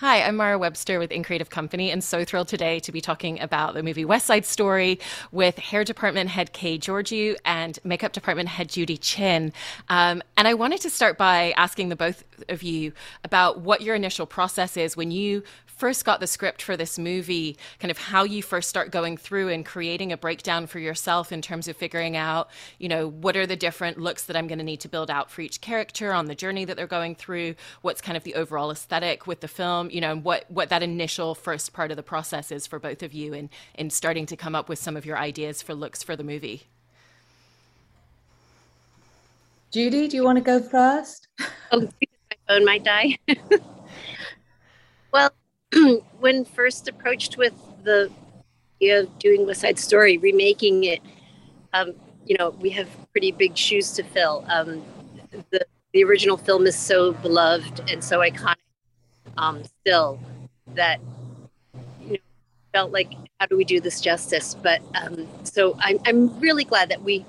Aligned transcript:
Hi, 0.00 0.20
I'm 0.20 0.36
Mara 0.36 0.58
Webster 0.58 0.98
with 0.98 1.10
In 1.10 1.22
Creative 1.22 1.48
Company, 1.48 1.90
and 1.90 2.04
so 2.04 2.22
thrilled 2.22 2.48
today 2.48 2.80
to 2.80 2.92
be 2.92 3.00
talking 3.00 3.40
about 3.40 3.72
the 3.72 3.82
movie 3.82 4.04
West 4.04 4.26
Side 4.26 4.44
Story 4.44 5.00
with 5.32 5.58
hair 5.58 5.84
department 5.84 6.28
head 6.28 6.52
Kay 6.52 6.76
Georgiou 6.76 7.34
and 7.46 7.78
makeup 7.82 8.12
department 8.12 8.50
head 8.50 8.68
Judy 8.68 8.98
Chin. 8.98 9.54
Um, 9.88 10.22
and 10.36 10.46
I 10.46 10.52
wanted 10.52 10.82
to 10.82 10.90
start 10.90 11.16
by 11.16 11.54
asking 11.56 11.88
the 11.88 11.96
both 11.96 12.24
of 12.50 12.62
you 12.62 12.92
about 13.24 13.60
what 13.60 13.80
your 13.80 13.94
initial 13.94 14.26
process 14.26 14.76
is 14.76 14.98
when 14.98 15.10
you 15.10 15.42
first 15.76 16.04
got 16.04 16.20
the 16.20 16.26
script 16.26 16.62
for 16.62 16.76
this 16.76 16.98
movie, 16.98 17.56
kind 17.78 17.90
of 17.90 17.98
how 17.98 18.24
you 18.24 18.42
first 18.42 18.68
start 18.68 18.90
going 18.90 19.16
through 19.16 19.50
and 19.50 19.64
creating 19.64 20.12
a 20.12 20.16
breakdown 20.16 20.66
for 20.66 20.78
yourself 20.78 21.30
in 21.30 21.42
terms 21.42 21.68
of 21.68 21.76
figuring 21.76 22.16
out, 22.16 22.48
you 22.78 22.88
know, 22.88 23.08
what 23.08 23.36
are 23.36 23.46
the 23.46 23.56
different 23.56 23.98
looks 23.98 24.24
that 24.24 24.36
I'm 24.36 24.46
going 24.48 24.58
to 24.58 24.64
need 24.64 24.80
to 24.80 24.88
build 24.88 25.10
out 25.10 25.30
for 25.30 25.42
each 25.42 25.60
character 25.60 26.12
on 26.12 26.26
the 26.26 26.34
journey 26.34 26.64
that 26.64 26.76
they're 26.76 26.86
going 26.86 27.14
through, 27.14 27.54
what's 27.82 28.00
kind 28.00 28.16
of 28.16 28.24
the 28.24 28.34
overall 28.34 28.70
aesthetic 28.70 29.26
with 29.26 29.40
the 29.40 29.48
film, 29.48 29.90
you 29.90 30.00
know, 30.00 30.12
and 30.12 30.24
what 30.24 30.50
what 30.50 30.70
that 30.70 30.82
initial 30.82 31.34
first 31.34 31.72
part 31.72 31.90
of 31.90 31.96
the 31.96 32.02
process 32.02 32.50
is 32.50 32.66
for 32.66 32.78
both 32.78 33.02
of 33.02 33.12
you 33.12 33.34
in 33.34 33.50
in 33.74 33.90
starting 33.90 34.26
to 34.26 34.36
come 34.36 34.54
up 34.54 34.68
with 34.68 34.78
some 34.78 34.96
of 34.96 35.04
your 35.04 35.18
ideas 35.18 35.62
for 35.62 35.74
looks 35.74 36.02
for 36.02 36.16
the 36.16 36.24
movie. 36.24 36.64
Judy, 39.72 40.08
do 40.08 40.16
you 40.16 40.24
want 40.24 40.36
to 40.36 40.42
go 40.42 40.60
first? 40.60 41.28
Oh, 41.70 41.80
my 41.80 42.36
phone 42.48 42.64
might 42.64 42.84
die. 42.84 43.18
well, 45.12 45.30
when 46.20 46.44
first 46.44 46.88
approached 46.88 47.36
with 47.36 47.54
the 47.84 48.10
idea 48.76 49.00
of 49.00 49.18
doing 49.18 49.46
West 49.46 49.60
Side 49.60 49.78
Story, 49.78 50.18
remaking 50.18 50.84
it, 50.84 51.00
um, 51.72 51.92
you 52.26 52.36
know, 52.38 52.50
we 52.50 52.70
have 52.70 52.88
pretty 53.12 53.32
big 53.32 53.56
shoes 53.56 53.92
to 53.92 54.02
fill. 54.02 54.44
Um, 54.48 54.82
the 55.50 55.64
the 55.92 56.04
original 56.04 56.36
film 56.36 56.66
is 56.66 56.76
so 56.76 57.12
beloved 57.12 57.90
and 57.90 58.04
so 58.04 58.18
iconic 58.18 58.56
um, 59.38 59.62
still 59.80 60.20
that 60.74 61.00
you 62.02 62.12
know 62.12 62.18
felt 62.72 62.92
like 62.92 63.12
how 63.40 63.46
do 63.46 63.56
we 63.56 63.64
do 63.64 63.80
this 63.80 64.00
justice? 64.00 64.54
But 64.54 64.82
um, 64.94 65.26
so 65.44 65.76
I'm 65.80 65.98
I'm 66.04 66.38
really 66.40 66.64
glad 66.64 66.90
that 66.90 67.02
we 67.02 67.24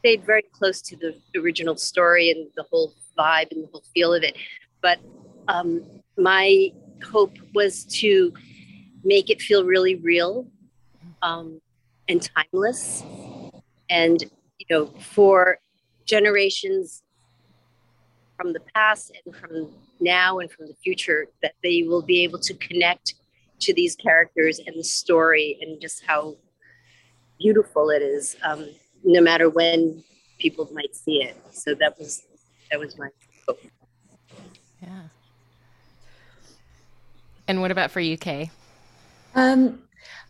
stayed 0.00 0.24
very 0.24 0.44
close 0.52 0.82
to 0.82 0.96
the 0.96 1.14
original 1.40 1.76
story 1.76 2.30
and 2.30 2.48
the 2.56 2.64
whole 2.64 2.92
vibe 3.18 3.52
and 3.52 3.64
the 3.64 3.68
whole 3.68 3.84
feel 3.94 4.12
of 4.12 4.22
it. 4.22 4.36
But 4.82 4.98
um, 5.48 5.82
my 6.18 6.72
hope 7.02 7.36
was 7.54 7.84
to 7.84 8.32
make 9.04 9.30
it 9.30 9.40
feel 9.40 9.64
really 9.64 9.96
real 9.96 10.46
um, 11.22 11.60
and 12.08 12.28
timeless. 12.36 13.02
And 13.90 14.22
you 14.58 14.66
know 14.70 14.86
for 15.00 15.58
generations 16.06 17.02
from 18.36 18.52
the 18.52 18.60
past 18.74 19.12
and 19.24 19.34
from 19.34 19.70
now 20.00 20.38
and 20.38 20.50
from 20.50 20.66
the 20.66 20.74
future 20.82 21.26
that 21.42 21.54
they 21.62 21.82
will 21.82 22.02
be 22.02 22.24
able 22.24 22.38
to 22.38 22.54
connect 22.54 23.14
to 23.60 23.72
these 23.72 23.94
characters 23.94 24.58
and 24.58 24.76
the 24.76 24.84
story 24.84 25.58
and 25.60 25.80
just 25.80 26.02
how 26.04 26.36
beautiful 27.38 27.90
it 27.90 28.02
is 28.02 28.36
um, 28.42 28.68
no 29.04 29.20
matter 29.20 29.48
when 29.48 30.02
people 30.38 30.68
might 30.72 30.94
see 30.94 31.22
it. 31.22 31.36
So 31.52 31.74
that 31.74 31.98
was 31.98 32.22
that 32.70 32.80
was 32.80 32.98
my 32.98 33.08
hope 33.46 33.60
yeah 34.82 35.02
and 37.48 37.60
what 37.60 37.70
about 37.70 37.90
for 37.90 38.00
you 38.00 38.16
Kay? 38.16 38.50
Um, 39.34 39.80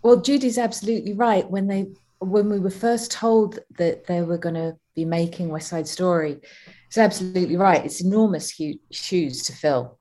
well, 0.02 0.20
Judy's 0.20 0.58
absolutely 0.58 1.12
right. 1.12 1.48
When 1.50 1.66
they 1.66 1.86
when 2.20 2.48
we 2.48 2.58
were 2.58 2.70
first 2.70 3.10
told 3.10 3.58
that 3.76 4.06
they 4.06 4.22
were 4.22 4.38
going 4.38 4.54
to 4.54 4.76
be 4.94 5.04
making 5.04 5.48
West 5.48 5.68
Side 5.68 5.86
Story, 5.86 6.40
it's 6.86 6.98
absolutely 6.98 7.56
right. 7.56 7.84
It's 7.84 8.00
enormous 8.00 8.56
hu- 8.56 8.78
shoes 8.90 9.42
to 9.44 9.52
fill. 9.52 9.98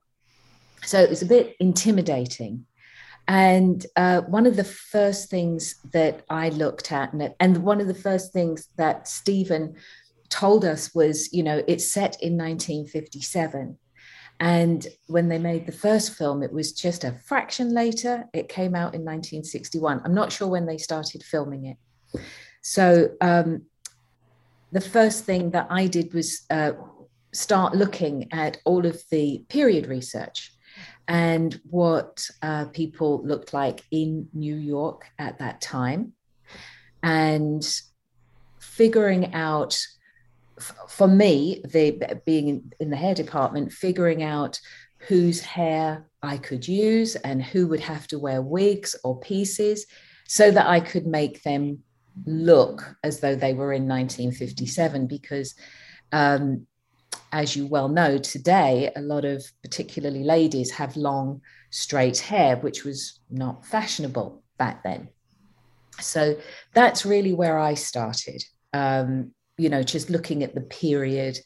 So 0.85 0.99
it 0.99 1.09
was 1.09 1.21
a 1.21 1.25
bit 1.25 1.55
intimidating. 1.59 2.65
And 3.27 3.85
uh, 3.95 4.21
one 4.21 4.45
of 4.45 4.55
the 4.55 4.63
first 4.63 5.29
things 5.29 5.75
that 5.91 6.23
I 6.29 6.49
looked 6.49 6.91
at, 6.91 7.13
and, 7.13 7.33
and 7.39 7.63
one 7.63 7.79
of 7.79 7.87
the 7.87 7.93
first 7.93 8.33
things 8.33 8.67
that 8.77 9.07
Stephen 9.07 9.75
told 10.29 10.65
us 10.65 10.93
was, 10.93 11.31
you 11.31 11.43
know, 11.43 11.63
it's 11.67 11.89
set 11.89 12.21
in 12.21 12.37
1957. 12.37 13.77
And 14.39 14.85
when 15.07 15.29
they 15.29 15.37
made 15.37 15.65
the 15.65 15.71
first 15.71 16.15
film, 16.15 16.43
it 16.43 16.51
was 16.51 16.73
just 16.73 17.03
a 17.03 17.17
fraction 17.25 17.73
later. 17.73 18.25
It 18.33 18.49
came 18.49 18.75
out 18.75 18.93
in 18.93 19.01
1961. 19.01 20.01
I'm 20.03 20.13
not 20.13 20.31
sure 20.31 20.47
when 20.47 20.65
they 20.65 20.77
started 20.77 21.23
filming 21.23 21.65
it. 21.65 21.77
So 22.61 23.09
um, 23.21 23.63
the 24.71 24.81
first 24.81 25.25
thing 25.25 25.51
that 25.51 25.67
I 25.69 25.87
did 25.87 26.13
was 26.13 26.41
uh, 26.49 26.73
start 27.31 27.75
looking 27.75 28.31
at 28.31 28.57
all 28.65 28.85
of 28.85 29.01
the 29.11 29.43
period 29.49 29.87
research 29.87 30.51
and 31.07 31.59
what 31.69 32.27
uh, 32.41 32.65
people 32.65 33.21
looked 33.25 33.53
like 33.53 33.83
in 33.91 34.29
New 34.33 34.55
York 34.55 35.05
at 35.19 35.39
that 35.39 35.61
time 35.61 36.13
and 37.01 37.81
figuring 38.59 39.33
out 39.33 39.77
for 40.87 41.07
me, 41.07 41.61
the 41.65 42.21
being 42.25 42.71
in, 42.79 42.89
the 42.89 42.95
hair 42.95 43.15
department, 43.15 43.71
figuring 43.71 44.23
out 44.23 44.59
whose 45.07 45.41
hair 45.41 46.07
I 46.21 46.37
could 46.37 46.67
use 46.67 47.15
and 47.15 47.43
who 47.43 47.67
would 47.67 47.81
have 47.81 48.07
to 48.07 48.19
wear 48.19 48.41
wigs 48.41 48.95
or 49.03 49.19
pieces 49.19 49.85
so 50.27 50.51
that 50.51 50.67
I 50.67 50.79
could 50.79 51.05
make 51.05 51.43
them 51.43 51.79
look 52.25 52.95
as 53.03 53.19
though 53.19 53.35
they 53.35 53.53
were 53.53 53.73
in 53.73 53.87
1957 53.87 55.07
because 55.07 55.55
um, 56.11 56.67
as 57.31 57.55
you 57.55 57.65
well 57.65 57.89
know 57.89 58.17
today 58.17 58.91
a 58.95 59.01
lot 59.01 59.25
of 59.25 59.43
particularly 59.63 60.23
ladies 60.23 60.71
have 60.71 60.95
long 60.95 61.41
straight 61.71 62.19
hair 62.19 62.55
which 62.57 62.83
was 62.83 63.19
not 63.29 63.65
fashionable 63.65 64.43
back 64.57 64.83
then. 64.83 65.09
So 65.99 66.37
that's 66.73 67.05
really 67.05 67.33
where 67.33 67.59
i 67.59 67.73
started. 67.73 68.43
Um, 68.73 69.33
you 69.57 69.69
know, 69.69 69.83
just 69.83 70.09
looking 70.09 70.43
at 70.43 70.55
the 70.55 70.61
period. 70.61 71.37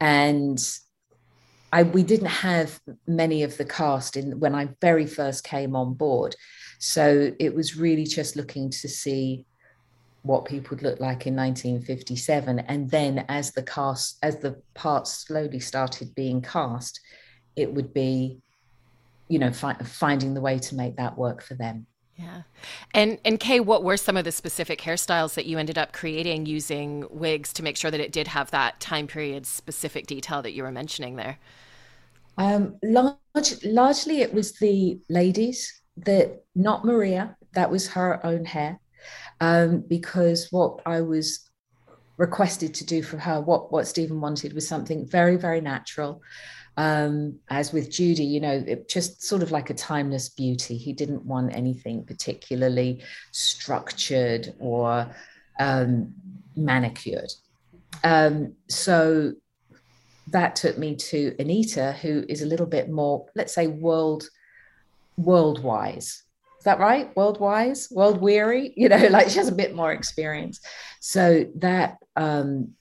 And 0.00 0.58
I, 1.72 1.82
we 1.82 2.02
didn't 2.02 2.26
have 2.26 2.80
many 3.06 3.42
of 3.42 3.56
the 3.56 3.64
cast 3.64 4.16
in 4.16 4.38
when 4.38 4.54
I 4.54 4.68
very 4.80 5.06
first 5.06 5.44
came 5.44 5.74
on 5.74 5.94
board. 5.94 6.36
So 6.78 7.32
it 7.38 7.54
was 7.54 7.76
really 7.76 8.04
just 8.04 8.36
looking 8.36 8.70
to 8.70 8.88
see 8.88 9.46
what 10.22 10.46
people 10.46 10.74
would 10.74 10.82
look 10.82 11.00
like 11.00 11.26
in 11.26 11.36
1957. 11.36 12.60
And 12.60 12.90
then 12.90 13.26
as 13.28 13.52
the 13.52 13.62
cast, 13.62 14.18
as 14.22 14.38
the 14.38 14.62
parts 14.74 15.26
slowly 15.26 15.60
started 15.60 16.14
being 16.14 16.40
cast, 16.40 17.00
it 17.56 17.72
would 17.72 17.92
be, 17.92 18.40
you 19.28 19.38
know, 19.38 19.52
fi- 19.52 19.74
finding 19.74 20.32
the 20.32 20.40
way 20.40 20.58
to 20.58 20.74
make 20.74 20.96
that 20.96 21.18
work 21.18 21.42
for 21.42 21.54
them. 21.54 21.86
Yeah. 22.16 22.42
And 22.92 23.18
and 23.24 23.40
Kay, 23.40 23.60
what 23.60 23.82
were 23.82 23.96
some 23.96 24.16
of 24.16 24.24
the 24.24 24.30
specific 24.30 24.80
hairstyles 24.80 25.34
that 25.34 25.46
you 25.46 25.58
ended 25.58 25.78
up 25.78 25.92
creating 25.92 26.46
using 26.46 27.06
wigs 27.10 27.52
to 27.54 27.62
make 27.62 27.76
sure 27.76 27.90
that 27.90 28.00
it 28.00 28.12
did 28.12 28.28
have 28.28 28.50
that 28.52 28.78
time 28.78 29.06
period 29.06 29.46
specific 29.46 30.06
detail 30.06 30.40
that 30.42 30.52
you 30.52 30.62
were 30.62 30.70
mentioning 30.70 31.16
there? 31.16 31.38
Um, 32.38 32.76
large, 32.82 33.64
largely, 33.64 34.20
it 34.20 34.32
was 34.32 34.52
the 34.58 35.00
ladies 35.08 35.82
that 35.98 36.44
not 36.54 36.84
Maria. 36.84 37.36
That 37.54 37.70
was 37.70 37.88
her 37.88 38.24
own 38.26 38.44
hair, 38.44 38.80
um, 39.40 39.84
because 39.86 40.48
what 40.50 40.80
I 40.86 41.00
was 41.00 41.48
requested 42.16 42.74
to 42.74 42.86
do 42.86 43.02
for 43.02 43.18
her, 43.18 43.40
what 43.40 43.72
what 43.72 43.88
Stephen 43.88 44.20
wanted 44.20 44.52
was 44.52 44.68
something 44.68 45.06
very 45.06 45.36
very 45.36 45.60
natural 45.60 46.22
um, 46.76 47.38
as 47.50 47.72
with 47.72 47.90
Judy, 47.90 48.24
you 48.24 48.40
know, 48.40 48.64
it 48.66 48.88
just 48.88 49.22
sort 49.22 49.42
of 49.42 49.50
like 49.50 49.70
a 49.70 49.74
timeless 49.74 50.28
beauty. 50.28 50.76
He 50.76 50.92
didn't 50.92 51.24
want 51.24 51.54
anything 51.54 52.04
particularly 52.04 53.02
structured 53.30 54.54
or 54.58 55.08
um, 55.60 56.12
manicured. 56.56 57.32
Um, 58.02 58.54
so 58.68 59.34
that 60.28 60.56
took 60.56 60.78
me 60.78 60.96
to 60.96 61.34
Anita, 61.38 61.92
who 61.92 62.24
is 62.28 62.42
a 62.42 62.46
little 62.46 62.66
bit 62.66 62.90
more, 62.90 63.26
let's 63.34 63.54
say, 63.54 63.66
world 63.66 64.28
world 65.16 65.62
wise. 65.62 66.24
Is 66.58 66.64
that 66.64 66.80
right? 66.80 67.14
World 67.16 67.38
wise, 67.38 67.88
world 67.90 68.20
weary. 68.20 68.72
You 68.76 68.88
know, 68.88 69.06
like 69.08 69.28
she 69.28 69.38
has 69.38 69.48
a 69.48 69.54
bit 69.54 69.76
more 69.76 69.92
experience. 69.92 70.60
So 71.00 71.46
that 71.56 71.98
um, 72.16 72.72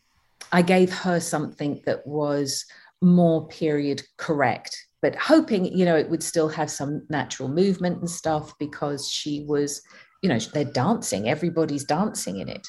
I 0.51 0.61
gave 0.61 0.91
her 0.93 1.19
something 1.19 1.81
that 1.85 2.07
was 2.07 2.65
more 3.03 3.47
period 3.47 4.01
correct 4.17 4.75
but 5.01 5.15
hoping 5.15 5.65
you 5.65 5.85
know 5.85 5.95
it 5.95 6.09
would 6.09 6.23
still 6.23 6.47
have 6.47 6.71
some 6.71 7.05
natural 7.09 7.49
movement 7.49 7.99
and 7.99 8.09
stuff 8.09 8.53
because 8.59 9.07
she 9.09 9.45
was 9.47 9.81
you 10.21 10.29
know 10.29 10.39
they're 10.53 10.63
dancing 10.63 11.29
everybody's 11.29 11.83
dancing 11.83 12.39
in 12.39 12.47
it 12.47 12.67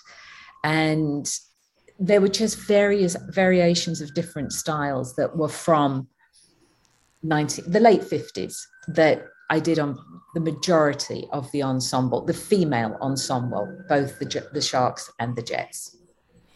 and 0.64 1.38
there 1.98 2.20
were 2.20 2.28
just 2.28 2.58
various 2.58 3.16
variations 3.30 4.00
of 4.00 4.12
different 4.14 4.52
styles 4.52 5.14
that 5.14 5.36
were 5.36 5.48
from 5.48 6.08
90 7.22 7.62
the 7.62 7.80
late 7.80 8.02
50s 8.02 8.56
that 8.88 9.24
I 9.50 9.60
did 9.60 9.78
on 9.78 9.98
the 10.34 10.40
majority 10.40 11.28
of 11.30 11.50
the 11.52 11.62
ensemble, 11.62 12.24
the 12.24 12.32
female 12.32 12.96
ensemble, 13.00 13.68
both 13.88 14.18
the 14.18 14.48
the 14.52 14.60
Sharks 14.60 15.10
and 15.20 15.36
the 15.36 15.42
Jets. 15.42 15.96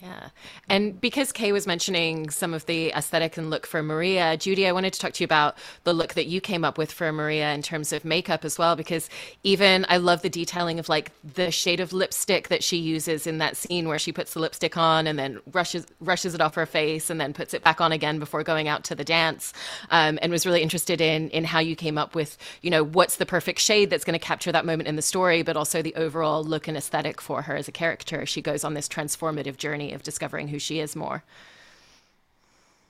Yeah. 0.08 0.28
And 0.70 0.98
because 1.00 1.32
Kay 1.32 1.52
was 1.52 1.66
mentioning 1.66 2.30
some 2.30 2.54
of 2.54 2.64
the 2.64 2.90
aesthetic 2.92 3.36
and 3.36 3.50
look 3.50 3.66
for 3.66 3.82
Maria, 3.82 4.36
Judy, 4.38 4.66
I 4.66 4.72
wanted 4.72 4.94
to 4.94 5.00
talk 5.00 5.12
to 5.14 5.22
you 5.22 5.26
about 5.26 5.56
the 5.84 5.92
look 5.92 6.14
that 6.14 6.26
you 6.26 6.40
came 6.40 6.64
up 6.64 6.78
with 6.78 6.90
for 6.90 7.12
Maria 7.12 7.52
in 7.52 7.60
terms 7.60 7.92
of 7.92 8.04
makeup 8.04 8.44
as 8.44 8.58
well, 8.58 8.74
because 8.74 9.10
even 9.42 9.84
I 9.88 9.98
love 9.98 10.22
the 10.22 10.30
detailing 10.30 10.78
of 10.78 10.88
like 10.88 11.12
the 11.22 11.50
shade 11.50 11.80
of 11.80 11.92
lipstick 11.92 12.48
that 12.48 12.64
she 12.64 12.78
uses 12.78 13.26
in 13.26 13.38
that 13.38 13.56
scene 13.56 13.86
where 13.86 13.98
she 13.98 14.12
puts 14.12 14.32
the 14.32 14.40
lipstick 14.40 14.78
on 14.78 15.06
and 15.06 15.18
then 15.18 15.40
rushes 15.52 15.86
rushes 16.00 16.34
it 16.34 16.40
off 16.40 16.54
her 16.54 16.66
face 16.66 17.10
and 17.10 17.20
then 17.20 17.34
puts 17.34 17.52
it 17.52 17.62
back 17.62 17.80
on 17.80 17.92
again 17.92 18.18
before 18.18 18.42
going 18.42 18.66
out 18.66 18.84
to 18.84 18.94
the 18.94 19.04
dance. 19.04 19.52
Um, 19.90 20.18
and 20.22 20.32
was 20.32 20.46
really 20.46 20.62
interested 20.62 21.00
in 21.02 21.28
in 21.30 21.44
how 21.44 21.58
you 21.58 21.76
came 21.76 21.98
up 21.98 22.14
with, 22.14 22.38
you 22.62 22.70
know, 22.70 22.82
what's 22.82 23.16
the 23.16 23.26
perfect 23.26 23.60
shade 23.60 23.90
that's 23.90 24.04
going 24.04 24.18
to 24.18 24.24
capture 24.24 24.52
that 24.52 24.64
moment 24.64 24.88
in 24.88 24.96
the 24.96 25.02
story, 25.02 25.42
but 25.42 25.56
also 25.56 25.82
the 25.82 25.94
overall 25.96 26.42
look 26.42 26.66
and 26.66 26.78
aesthetic 26.78 27.20
for 27.20 27.42
her 27.42 27.56
as 27.56 27.68
a 27.68 27.72
character. 27.72 28.24
She 28.24 28.40
goes 28.40 28.64
on 28.64 28.72
this 28.74 28.88
transformative 28.88 29.58
journey 29.58 29.92
of 29.98 30.04
discovering 30.04 30.48
who 30.48 30.58
she 30.58 30.78
is 30.78 30.94
more? 30.94 31.24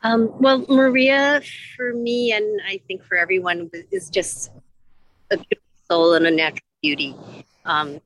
Um, 0.02 0.30
well, 0.38 0.64
Maria, 0.68 1.40
for 1.76 1.92
me, 1.92 2.32
and 2.32 2.60
I 2.66 2.80
think 2.86 3.02
for 3.02 3.16
everyone, 3.16 3.70
is 3.90 4.10
just 4.10 4.52
a 5.30 5.36
beautiful 5.36 5.64
soul 5.90 6.14
and 6.14 6.26
a 6.26 6.30
natural 6.30 6.68
beauty. 6.82 7.16
Um, 7.64 8.00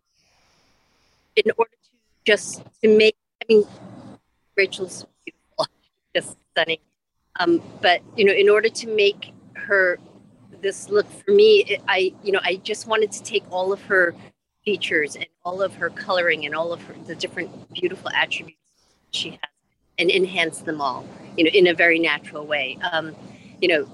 in 1.36 1.52
order 1.58 1.70
to 1.70 1.90
just 2.24 2.62
to 2.82 2.96
make, 2.96 3.16
I 3.42 3.44
mean, 3.48 3.64
Rachel's 4.56 5.04
beautiful, 5.24 5.66
just 6.16 6.36
stunning. 6.52 6.78
Um, 7.40 7.60
but 7.82 8.00
you 8.16 8.24
know, 8.24 8.32
in 8.32 8.48
order 8.48 8.68
to 8.68 8.86
make 8.94 9.32
her 9.54 9.98
this 10.62 10.88
look 10.88 11.10
for 11.10 11.32
me, 11.32 11.64
it, 11.68 11.82
I 11.88 12.14
you 12.22 12.32
know, 12.32 12.40
I 12.42 12.56
just 12.56 12.86
wanted 12.86 13.12
to 13.12 13.22
take 13.22 13.44
all 13.50 13.72
of 13.72 13.82
her 13.82 14.14
features 14.64 15.16
and 15.16 15.26
all 15.44 15.60
of 15.60 15.74
her 15.74 15.90
coloring 15.90 16.46
and 16.46 16.54
all 16.54 16.72
of 16.72 16.80
her, 16.84 16.94
the 17.06 17.16
different 17.16 17.72
beautiful 17.74 18.08
attributes 18.14 18.61
she 19.12 19.30
has 19.30 19.38
and 19.98 20.10
enhance 20.10 20.60
them 20.60 20.80
all, 20.80 21.06
you 21.36 21.44
know, 21.44 21.50
in 21.50 21.66
a 21.66 21.74
very 21.74 21.98
natural 21.98 22.46
way. 22.46 22.78
Um, 22.92 23.14
you 23.60 23.68
know, 23.68 23.86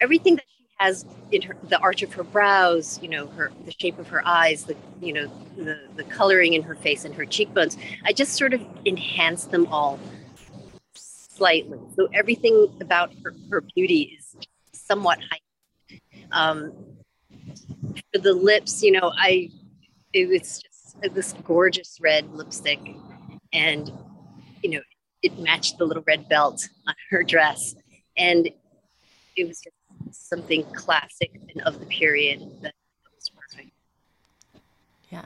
everything 0.00 0.36
that 0.36 0.44
she 0.58 0.64
has 0.78 1.06
in 1.32 1.42
her, 1.42 1.56
the 1.68 1.78
arch 1.78 2.02
of 2.02 2.12
her 2.14 2.24
brows, 2.24 2.98
you 3.02 3.08
know, 3.08 3.26
her 3.28 3.50
the 3.64 3.72
shape 3.78 3.98
of 3.98 4.08
her 4.08 4.26
eyes, 4.26 4.64
the 4.64 4.76
you 5.00 5.12
know, 5.12 5.30
the 5.56 5.78
the 5.96 6.04
coloring 6.04 6.54
in 6.54 6.62
her 6.62 6.74
face 6.74 7.04
and 7.04 7.14
her 7.14 7.24
cheekbones. 7.24 7.76
I 8.04 8.12
just 8.12 8.34
sort 8.34 8.52
of 8.52 8.62
enhance 8.84 9.44
them 9.46 9.66
all 9.68 9.98
slightly. 10.94 11.78
So 11.94 12.08
everything 12.12 12.68
about 12.80 13.12
her, 13.22 13.34
her 13.50 13.60
beauty 13.60 14.18
is 14.18 14.36
somewhat 14.72 15.18
heightened. 15.20 16.02
Um, 16.32 16.72
for 18.12 18.18
the 18.18 18.32
lips, 18.32 18.82
you 18.82 18.92
know, 18.92 19.12
I 19.16 19.50
it 20.12 20.28
was 20.28 20.60
just 20.60 21.14
this 21.14 21.34
gorgeous 21.44 21.98
red 22.00 22.32
lipstick 22.32 22.80
and 23.52 23.92
you 24.62 24.70
know, 24.70 24.80
it 25.22 25.38
matched 25.38 25.78
the 25.78 25.84
little 25.84 26.04
red 26.06 26.28
belt 26.28 26.68
on 26.86 26.94
her 27.10 27.22
dress. 27.22 27.74
And 28.16 28.48
it 29.36 29.46
was 29.46 29.60
just 29.60 30.28
something 30.28 30.64
classic 30.74 31.30
and 31.54 31.62
of 31.62 31.80
the 31.80 31.86
period 31.86 32.40
that 32.62 32.74
was 33.14 33.30
perfect. 33.30 33.70
Yeah. 35.10 35.24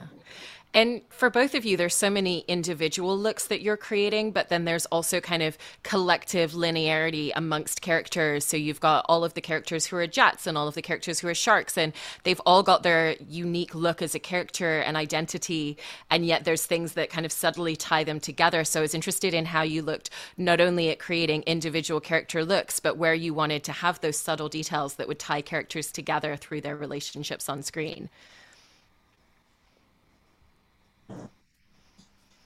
And 0.73 1.01
for 1.09 1.29
both 1.29 1.53
of 1.53 1.65
you, 1.65 1.75
there's 1.75 1.95
so 1.95 2.09
many 2.09 2.39
individual 2.47 3.17
looks 3.17 3.47
that 3.47 3.61
you're 3.61 3.75
creating, 3.75 4.31
but 4.31 4.47
then 4.47 4.63
there's 4.63 4.85
also 4.85 5.19
kind 5.19 5.43
of 5.43 5.57
collective 5.83 6.53
linearity 6.53 7.31
amongst 7.35 7.81
characters. 7.81 8.45
So 8.45 8.55
you've 8.55 8.79
got 8.79 9.05
all 9.09 9.25
of 9.25 9.33
the 9.33 9.41
characters 9.41 9.85
who 9.85 9.97
are 9.97 10.07
jets 10.07 10.47
and 10.47 10.57
all 10.57 10.69
of 10.69 10.75
the 10.75 10.81
characters 10.81 11.19
who 11.19 11.27
are 11.27 11.33
sharks, 11.33 11.77
and 11.77 11.91
they've 12.23 12.39
all 12.45 12.63
got 12.63 12.83
their 12.83 13.17
unique 13.27 13.75
look 13.75 14.01
as 14.01 14.15
a 14.15 14.19
character 14.19 14.79
and 14.79 14.95
identity. 14.95 15.77
And 16.09 16.25
yet 16.25 16.45
there's 16.45 16.65
things 16.65 16.93
that 16.93 17.09
kind 17.09 17.25
of 17.25 17.33
subtly 17.33 17.75
tie 17.75 18.05
them 18.05 18.21
together. 18.21 18.63
So 18.63 18.79
I 18.79 18.83
was 18.83 18.95
interested 18.95 19.33
in 19.33 19.45
how 19.45 19.63
you 19.63 19.81
looked 19.81 20.09
not 20.37 20.61
only 20.61 20.89
at 20.89 20.99
creating 20.99 21.43
individual 21.43 21.99
character 21.99 22.45
looks, 22.45 22.79
but 22.79 22.95
where 22.95 23.13
you 23.13 23.33
wanted 23.33 23.65
to 23.65 23.73
have 23.73 23.99
those 23.99 24.17
subtle 24.17 24.47
details 24.47 24.95
that 24.95 25.09
would 25.09 25.19
tie 25.19 25.41
characters 25.41 25.91
together 25.91 26.37
through 26.37 26.61
their 26.61 26.77
relationships 26.77 27.49
on 27.49 27.61
screen. 27.61 28.09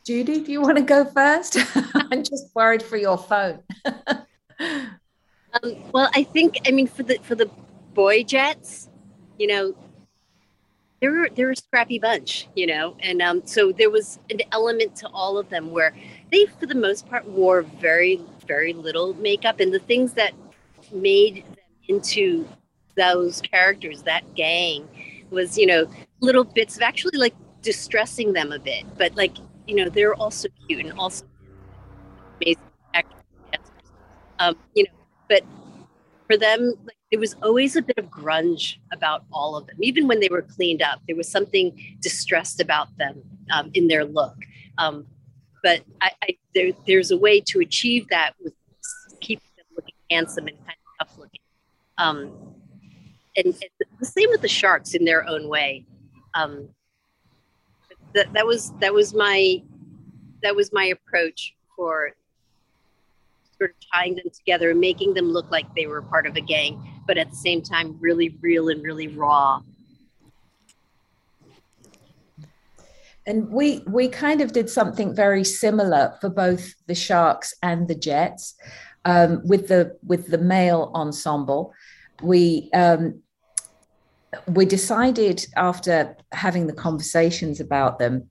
Judy, 0.05 0.41
do 0.41 0.51
you 0.51 0.61
want 0.61 0.77
to 0.77 0.83
go 0.83 1.03
first? 1.03 1.57
I'm 1.95 2.23
just 2.23 2.53
worried 2.53 2.83
for 2.83 2.95
your 2.95 3.17
phone. 3.17 3.63
um, 4.59 4.95
well, 5.91 6.11
I 6.13 6.23
think 6.23 6.59
I 6.67 6.71
mean 6.71 6.85
for 6.85 7.01
the 7.01 7.17
for 7.23 7.33
the 7.33 7.49
boy 7.95 8.23
jets, 8.23 8.87
you 9.39 9.47
know, 9.47 9.75
they 11.01 11.07
were 11.07 11.29
they're 11.33 11.49
a 11.49 11.55
scrappy 11.55 11.97
bunch, 11.97 12.47
you 12.55 12.67
know, 12.67 12.95
and 12.99 13.19
um, 13.19 13.41
so 13.45 13.71
there 13.71 13.89
was 13.89 14.19
an 14.29 14.41
element 14.51 14.95
to 14.97 15.07
all 15.07 15.39
of 15.39 15.49
them 15.49 15.71
where 15.71 15.95
they, 16.31 16.45
for 16.45 16.67
the 16.67 16.75
most 16.75 17.07
part, 17.09 17.27
wore 17.27 17.63
very 17.63 18.21
very 18.47 18.73
little 18.73 19.15
makeup, 19.15 19.59
and 19.59 19.73
the 19.73 19.79
things 19.79 20.13
that 20.13 20.33
made 20.93 21.37
them 21.37 21.55
into 21.87 22.47
those 22.95 23.41
characters, 23.41 24.03
that 24.03 24.35
gang, 24.35 24.87
was 25.31 25.57
you 25.57 25.65
know 25.65 25.89
little 26.19 26.43
bits 26.43 26.75
of 26.75 26.83
actually 26.83 27.17
like 27.17 27.33
distressing 27.63 28.33
them 28.33 28.51
a 28.51 28.59
bit, 28.59 28.85
but 28.99 29.15
like 29.15 29.35
you 29.67 29.75
know, 29.75 29.89
they're 29.89 30.15
also 30.15 30.47
cute 30.67 30.85
and 30.85 30.97
also 30.97 31.25
amazing 32.41 32.61
actors. 32.93 33.21
Um, 34.39 34.55
you 34.73 34.83
know, 34.83 34.91
but 35.29 35.43
for 36.27 36.37
them, 36.37 36.73
like 36.85 36.97
there 37.11 37.19
was 37.19 37.35
always 37.41 37.75
a 37.75 37.81
bit 37.81 37.97
of 37.97 38.05
grunge 38.05 38.77
about 38.91 39.23
all 39.31 39.55
of 39.55 39.67
them. 39.67 39.77
Even 39.81 40.07
when 40.07 40.19
they 40.19 40.27
were 40.29 40.41
cleaned 40.41 40.81
up, 40.81 40.99
there 41.07 41.15
was 41.15 41.29
something 41.29 41.97
distressed 42.01 42.59
about 42.59 42.87
them 42.97 43.21
um, 43.51 43.71
in 43.73 43.87
their 43.87 44.05
look. 44.05 44.35
Um, 44.77 45.05
but 45.63 45.81
I, 46.01 46.11
I, 46.23 46.37
there, 46.53 46.71
there's 46.85 47.11
a 47.11 47.17
way 47.17 47.41
to 47.41 47.59
achieve 47.59 48.07
that 48.09 48.33
with 48.43 48.53
keeping 49.21 49.49
them 49.57 49.65
looking 49.75 49.95
handsome 50.11 50.47
and 50.47 50.57
kind 50.57 50.77
of 50.99 51.07
tough 51.07 51.17
looking. 51.17 51.41
Um, 51.97 52.55
and, 53.37 53.47
and, 53.47 53.69
the 53.99 54.05
same 54.05 54.29
with 54.29 54.41
the 54.41 54.47
sharks 54.47 54.93
in 54.93 55.05
their 55.05 55.27
own 55.27 55.47
way. 55.47 55.85
Um, 56.33 56.69
that 58.15 58.33
that 58.33 58.45
was 58.45 58.71
that 58.79 58.93
was 58.93 59.13
my 59.13 59.61
that 60.41 60.55
was 60.55 60.73
my 60.73 60.85
approach 60.85 61.53
for 61.75 62.11
sort 63.57 63.71
of 63.71 63.75
tying 63.93 64.15
them 64.15 64.29
together 64.33 64.71
and 64.71 64.79
making 64.79 65.13
them 65.13 65.31
look 65.31 65.49
like 65.51 65.65
they 65.75 65.87
were 65.87 66.01
part 66.01 66.25
of 66.25 66.35
a 66.35 66.41
gang, 66.41 67.01
but 67.07 67.17
at 67.17 67.29
the 67.29 67.35
same 67.35 67.61
time, 67.61 67.97
really 67.99 68.37
real 68.41 68.69
and 68.69 68.83
really 68.83 69.07
raw. 69.07 69.61
And 73.27 73.49
we 73.49 73.81
we 73.87 74.07
kind 74.07 74.41
of 74.41 74.53
did 74.53 74.69
something 74.69 75.15
very 75.15 75.43
similar 75.43 76.15
for 76.21 76.29
both 76.29 76.73
the 76.87 76.95
Sharks 76.95 77.53
and 77.61 77.87
the 77.87 77.95
Jets, 77.95 78.55
um, 79.03 79.41
with 79.45 79.67
the 79.67 79.97
with 80.05 80.27
the 80.27 80.37
male 80.37 80.91
ensemble. 80.95 81.73
We 82.21 82.69
um, 82.73 83.21
we 84.47 84.65
decided 84.65 85.45
after 85.55 86.15
having 86.31 86.67
the 86.67 86.73
conversations 86.73 87.59
about 87.59 87.99
them 87.99 88.29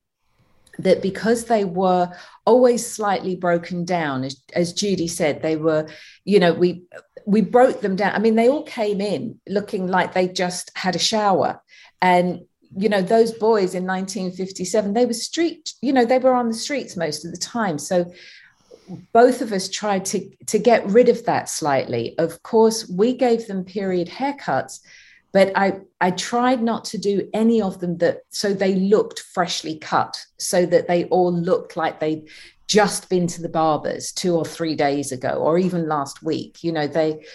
that 0.78 1.02
because 1.02 1.44
they 1.44 1.64
were 1.64 2.12
always 2.44 2.84
slightly 2.84 3.36
broken 3.36 3.84
down 3.84 4.24
as, 4.24 4.42
as 4.54 4.72
judy 4.72 5.06
said 5.06 5.40
they 5.40 5.54
were 5.54 5.86
you 6.24 6.40
know 6.40 6.52
we 6.52 6.82
we 7.26 7.40
broke 7.40 7.80
them 7.80 7.96
down. 7.96 8.14
I 8.14 8.18
mean 8.18 8.34
they 8.34 8.48
all 8.48 8.64
came 8.64 9.00
in 9.00 9.40
looking 9.48 9.86
like 9.86 10.12
they 10.12 10.28
just 10.28 10.70
had 10.76 10.94
a 10.94 10.98
shower. 11.00 11.62
And 12.02 12.40
you 12.76 12.88
know 12.88 13.02
those 13.02 13.32
boys 13.32 13.74
in 13.74 13.86
1957 13.86 14.94
they 14.94 15.06
were 15.06 15.12
street 15.12 15.74
you 15.80 15.92
know 15.92 16.04
they 16.04 16.18
were 16.18 16.34
on 16.34 16.48
the 16.48 16.54
streets 16.54 16.96
most 16.96 17.24
of 17.24 17.30
the 17.30 17.38
time. 17.38 17.78
So 17.78 18.12
both 19.12 19.40
of 19.40 19.52
us 19.52 19.68
tried 19.68 20.04
to 20.06 20.28
to 20.46 20.58
get 20.58 20.86
rid 20.86 21.08
of 21.08 21.24
that 21.24 21.48
slightly. 21.48 22.18
Of 22.18 22.42
course 22.42 22.88
we 22.88 23.14
gave 23.14 23.46
them 23.46 23.64
period 23.64 24.08
haircuts 24.08 24.80
but 25.34 25.50
I, 25.56 25.80
I 26.00 26.12
tried 26.12 26.62
not 26.62 26.84
to 26.86 26.98
do 26.98 27.28
any 27.34 27.60
of 27.60 27.80
them 27.80 27.98
that 27.98 28.20
so 28.30 28.54
they 28.54 28.76
looked 28.76 29.18
freshly 29.18 29.76
cut, 29.76 30.16
so 30.38 30.64
that 30.64 30.86
they 30.86 31.06
all 31.06 31.32
looked 31.32 31.76
like 31.76 31.98
they'd 31.98 32.28
just 32.68 33.10
been 33.10 33.26
to 33.26 33.42
the 33.42 33.48
barbers 33.48 34.12
two 34.12 34.36
or 34.36 34.44
three 34.44 34.76
days 34.76 35.10
ago, 35.10 35.30
or 35.30 35.58
even 35.58 35.88
last 35.88 36.22
week. 36.22 36.62
You 36.62 36.70
know, 36.70 36.86
they 36.86 37.26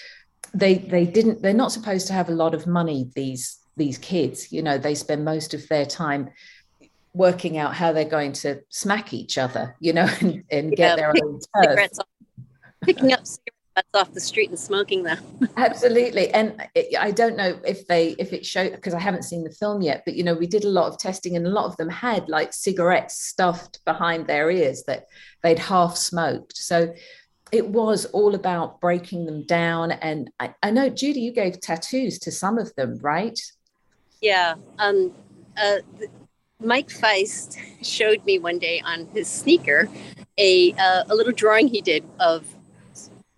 they 0.53 0.75
they 0.75 1.05
didn't 1.05 1.41
they're 1.41 1.53
not 1.53 1.73
supposed 1.73 2.07
to 2.07 2.13
have 2.13 2.29
a 2.29 2.33
lot 2.33 2.55
of 2.55 2.65
money, 2.65 3.11
these 3.15 3.59
these 3.75 3.97
kids. 3.97 4.49
You 4.49 4.63
know, 4.63 4.77
they 4.77 4.95
spend 4.95 5.25
most 5.25 5.53
of 5.53 5.67
their 5.67 5.85
time 5.85 6.29
working 7.13 7.57
out 7.57 7.75
how 7.75 7.91
they're 7.91 8.05
going 8.05 8.31
to 8.31 8.61
smack 8.69 9.13
each 9.13 9.37
other, 9.37 9.75
you 9.81 9.91
know, 9.91 10.07
and, 10.21 10.45
and 10.49 10.73
get 10.73 10.95
their 10.95 11.09
own 11.09 11.41
turf. 11.53 11.89
Picking 12.81 13.11
up 13.11 13.27
cigarettes 13.27 13.58
off 13.93 14.13
the 14.13 14.19
street 14.19 14.49
and 14.49 14.59
smoking 14.59 15.03
them. 15.03 15.19
Absolutely, 15.57 16.29
and 16.33 16.67
it, 16.75 16.97
I 16.97 17.11
don't 17.11 17.37
know 17.37 17.59
if 17.65 17.87
they 17.87 18.09
if 18.19 18.33
it 18.33 18.45
showed 18.45 18.71
because 18.71 18.93
I 18.93 18.99
haven't 18.99 19.23
seen 19.23 19.43
the 19.43 19.51
film 19.51 19.81
yet. 19.81 20.03
But 20.05 20.15
you 20.15 20.23
know, 20.23 20.33
we 20.33 20.47
did 20.47 20.65
a 20.65 20.69
lot 20.69 20.87
of 20.87 20.97
testing, 20.97 21.35
and 21.35 21.45
a 21.45 21.51
lot 21.51 21.65
of 21.65 21.77
them 21.77 21.89
had 21.89 22.29
like 22.29 22.53
cigarettes 22.53 23.21
stuffed 23.21 23.83
behind 23.85 24.27
their 24.27 24.49
ears 24.49 24.83
that 24.87 25.05
they'd 25.43 25.59
half 25.59 25.95
smoked. 25.95 26.57
So 26.57 26.93
it 27.51 27.67
was 27.67 28.05
all 28.05 28.35
about 28.35 28.79
breaking 28.79 29.25
them 29.25 29.43
down. 29.43 29.91
And 29.91 30.29
I, 30.39 30.53
I 30.61 30.71
know 30.71 30.89
Judy, 30.89 31.21
you 31.21 31.31
gave 31.31 31.59
tattoos 31.59 32.19
to 32.19 32.31
some 32.31 32.57
of 32.57 32.73
them, 32.75 32.99
right? 33.01 33.39
Yeah. 34.21 34.55
Um. 34.77 35.13
Uh, 35.57 35.77
Mike 36.61 36.89
Faist 36.89 37.57
showed 37.81 38.23
me 38.25 38.37
one 38.37 38.59
day 38.59 38.81
on 38.83 39.07
his 39.07 39.27
sneaker 39.27 39.89
a 40.37 40.73
uh, 40.73 41.03
a 41.09 41.15
little 41.15 41.33
drawing 41.33 41.67
he 41.67 41.81
did 41.81 42.03
of 42.19 42.45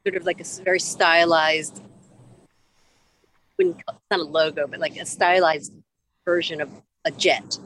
sort 0.05 0.15
of 0.15 0.25
like 0.25 0.41
a 0.41 0.46
very 0.63 0.79
stylized 0.79 1.81
not 3.60 4.20
a 4.20 4.24
logo 4.24 4.65
but 4.65 4.79
like 4.79 4.98
a 4.98 5.05
stylized 5.05 5.72
version 6.25 6.62
of 6.62 6.70
a 7.05 7.12
jet. 7.12 7.58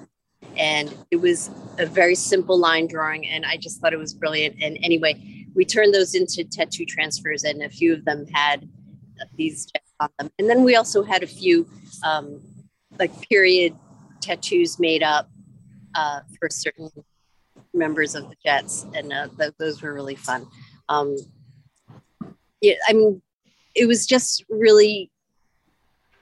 And 0.58 0.94
it 1.10 1.18
was 1.18 1.50
a 1.80 1.86
very 1.86 2.16
simple 2.16 2.58
line 2.58 2.88
drawing 2.88 3.26
and 3.28 3.46
i 3.46 3.58
just 3.58 3.80
thought 3.80 3.94
it 3.94 4.00
was 4.00 4.14
brilliant. 4.14 4.62
And 4.62 4.78
anyway 4.84 5.46
we 5.56 5.64
turned 5.64 5.94
those 5.94 6.16
into 6.16 6.44
tattoo 6.44 6.86
transfers 6.86 7.44
and 7.44 7.64
a 7.64 7.70
few 7.70 7.94
of 7.94 8.04
them 8.04 8.26
had 8.34 8.70
these 9.38 9.66
jets 9.66 9.94
on 10.00 10.10
them. 10.20 10.30
And 10.38 10.50
then 10.50 10.64
we 10.64 10.76
also 10.76 11.02
had 11.02 11.24
a 11.24 11.28
few 11.28 11.68
um, 12.04 12.42
like 13.00 13.28
period 13.30 13.74
tattoos 14.22 14.80
made 14.80 15.04
up 15.04 15.30
uh, 15.96 16.22
for 16.38 16.50
certain 16.50 16.90
members 17.74 18.16
of 18.16 18.30
the 18.30 18.36
Jets, 18.44 18.86
and 18.94 19.12
uh, 19.12 19.28
th- 19.38 19.54
those 19.60 19.82
were 19.82 19.94
really 19.94 20.16
fun. 20.16 20.48
Um, 20.90 21.16
yeah, 22.66 22.76
I 22.88 22.94
mean, 22.94 23.22
it 23.76 23.86
was 23.86 24.08
just 24.08 24.44
really 24.50 25.12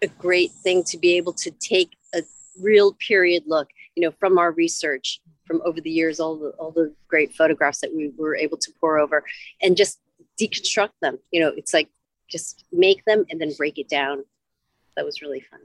a 0.01 0.07
great 0.07 0.51
thing 0.51 0.83
to 0.83 0.97
be 0.97 1.15
able 1.15 1.31
to 1.33 1.51
take 1.51 1.95
a 2.13 2.21
real 2.62 2.93
period 2.95 3.43
look, 3.47 3.69
you 3.95 4.03
know, 4.03 4.12
from 4.19 4.38
our 4.38 4.51
research 4.51 5.21
from 5.45 5.62
over 5.65 5.79
the 5.79 5.89
years, 5.89 6.19
all 6.19 6.35
the 6.35 6.50
all 6.59 6.71
the 6.71 6.93
great 7.07 7.33
photographs 7.33 7.79
that 7.79 7.95
we 7.95 8.12
were 8.17 8.35
able 8.35 8.57
to 8.57 8.71
pour 8.81 9.00
over, 9.00 9.23
and 9.62 9.77
just 9.77 10.00
deconstruct 10.39 10.91
them. 11.01 11.17
You 11.31 11.41
know, 11.41 11.53
it's 11.55 11.73
like 11.73 11.89
just 12.29 12.65
make 12.73 13.05
them 13.05 13.25
and 13.29 13.39
then 13.39 13.53
break 13.57 13.77
it 13.77 13.88
down. 13.88 14.23
That 14.97 15.05
was 15.05 15.21
really 15.21 15.39
fun 15.39 15.62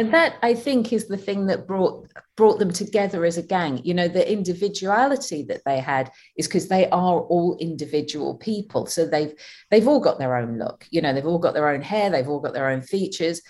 and 0.00 0.14
that 0.14 0.36
i 0.42 0.54
think 0.54 0.92
is 0.92 1.06
the 1.08 1.16
thing 1.16 1.46
that 1.46 1.66
brought 1.66 2.06
brought 2.40 2.58
them 2.58 2.72
together 2.72 3.26
as 3.26 3.36
a 3.36 3.42
gang. 3.42 3.82
You 3.84 3.92
know 3.92 4.08
the 4.08 4.32
individuality 4.32 5.42
that 5.42 5.60
they 5.66 5.78
had 5.78 6.10
is 6.38 6.46
because 6.48 6.68
they 6.68 6.88
are 6.88 7.20
all 7.20 7.54
individual 7.60 8.34
people. 8.36 8.86
So 8.86 9.04
they've 9.04 9.34
they've 9.70 9.86
all 9.86 10.00
got 10.00 10.18
their 10.18 10.34
own 10.34 10.58
look. 10.58 10.86
You 10.90 11.02
know 11.02 11.12
they've 11.12 11.26
all 11.26 11.38
got 11.38 11.52
their 11.52 11.68
own 11.68 11.82
hair 11.82 12.08
they've 12.08 12.26
all 12.26 12.40
got 12.40 12.54
their 12.54 12.70
own 12.70 12.80
features. 12.80 13.42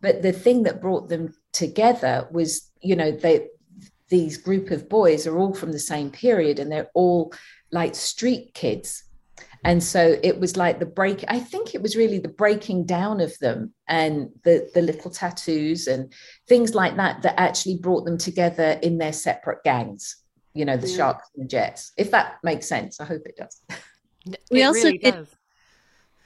But 0.00 0.22
the 0.22 0.32
thing 0.32 0.62
that 0.62 0.80
brought 0.80 1.10
them 1.10 1.34
together 1.52 2.26
was 2.30 2.72
you 2.80 2.96
know 2.96 3.10
they 3.10 3.48
these 4.08 4.38
group 4.38 4.70
of 4.70 4.88
boys 4.88 5.26
are 5.26 5.36
all 5.36 5.52
from 5.52 5.72
the 5.72 5.78
same 5.78 6.10
period 6.10 6.58
and 6.58 6.72
they're 6.72 6.90
all 6.94 7.34
like 7.70 7.94
street 7.94 8.54
kids 8.54 9.04
and 9.64 9.82
so 9.82 10.16
it 10.22 10.38
was 10.38 10.56
like 10.56 10.78
the 10.78 10.86
break 10.86 11.24
i 11.28 11.38
think 11.38 11.74
it 11.74 11.82
was 11.82 11.96
really 11.96 12.18
the 12.18 12.28
breaking 12.28 12.84
down 12.84 13.20
of 13.20 13.36
them 13.38 13.72
and 13.88 14.30
the 14.44 14.70
the 14.74 14.82
little 14.82 15.10
tattoos 15.10 15.86
and 15.86 16.12
things 16.48 16.74
like 16.74 16.96
that 16.96 17.22
that 17.22 17.38
actually 17.38 17.76
brought 17.76 18.04
them 18.04 18.18
together 18.18 18.78
in 18.82 18.98
their 18.98 19.12
separate 19.12 19.62
gangs 19.64 20.22
you 20.54 20.64
know 20.64 20.76
the 20.76 20.88
yeah. 20.88 20.96
sharks 20.96 21.28
and 21.34 21.44
the 21.44 21.48
jets 21.48 21.92
if 21.96 22.10
that 22.10 22.38
makes 22.42 22.66
sense 22.66 23.00
i 23.00 23.04
hope 23.04 23.22
it 23.26 23.36
does 23.36 23.62
we 24.50 24.62
it 24.62 24.66
also 24.66 24.84
really 24.84 24.98
did 24.98 25.14
does. 25.14 25.36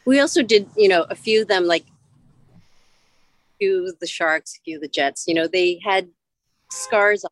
we 0.04 0.20
also 0.20 0.42
did 0.42 0.68
you 0.76 0.88
know 0.88 1.04
a 1.10 1.14
few 1.14 1.42
of 1.42 1.48
them 1.48 1.64
like 1.64 1.84
few 3.58 3.88
of 3.88 3.98
the 3.98 4.06
sharks 4.06 4.58
few 4.64 4.76
of 4.76 4.82
the 4.82 4.88
jets 4.88 5.24
you 5.26 5.34
know 5.34 5.46
they 5.46 5.80
had 5.84 6.08
scars 6.70 7.24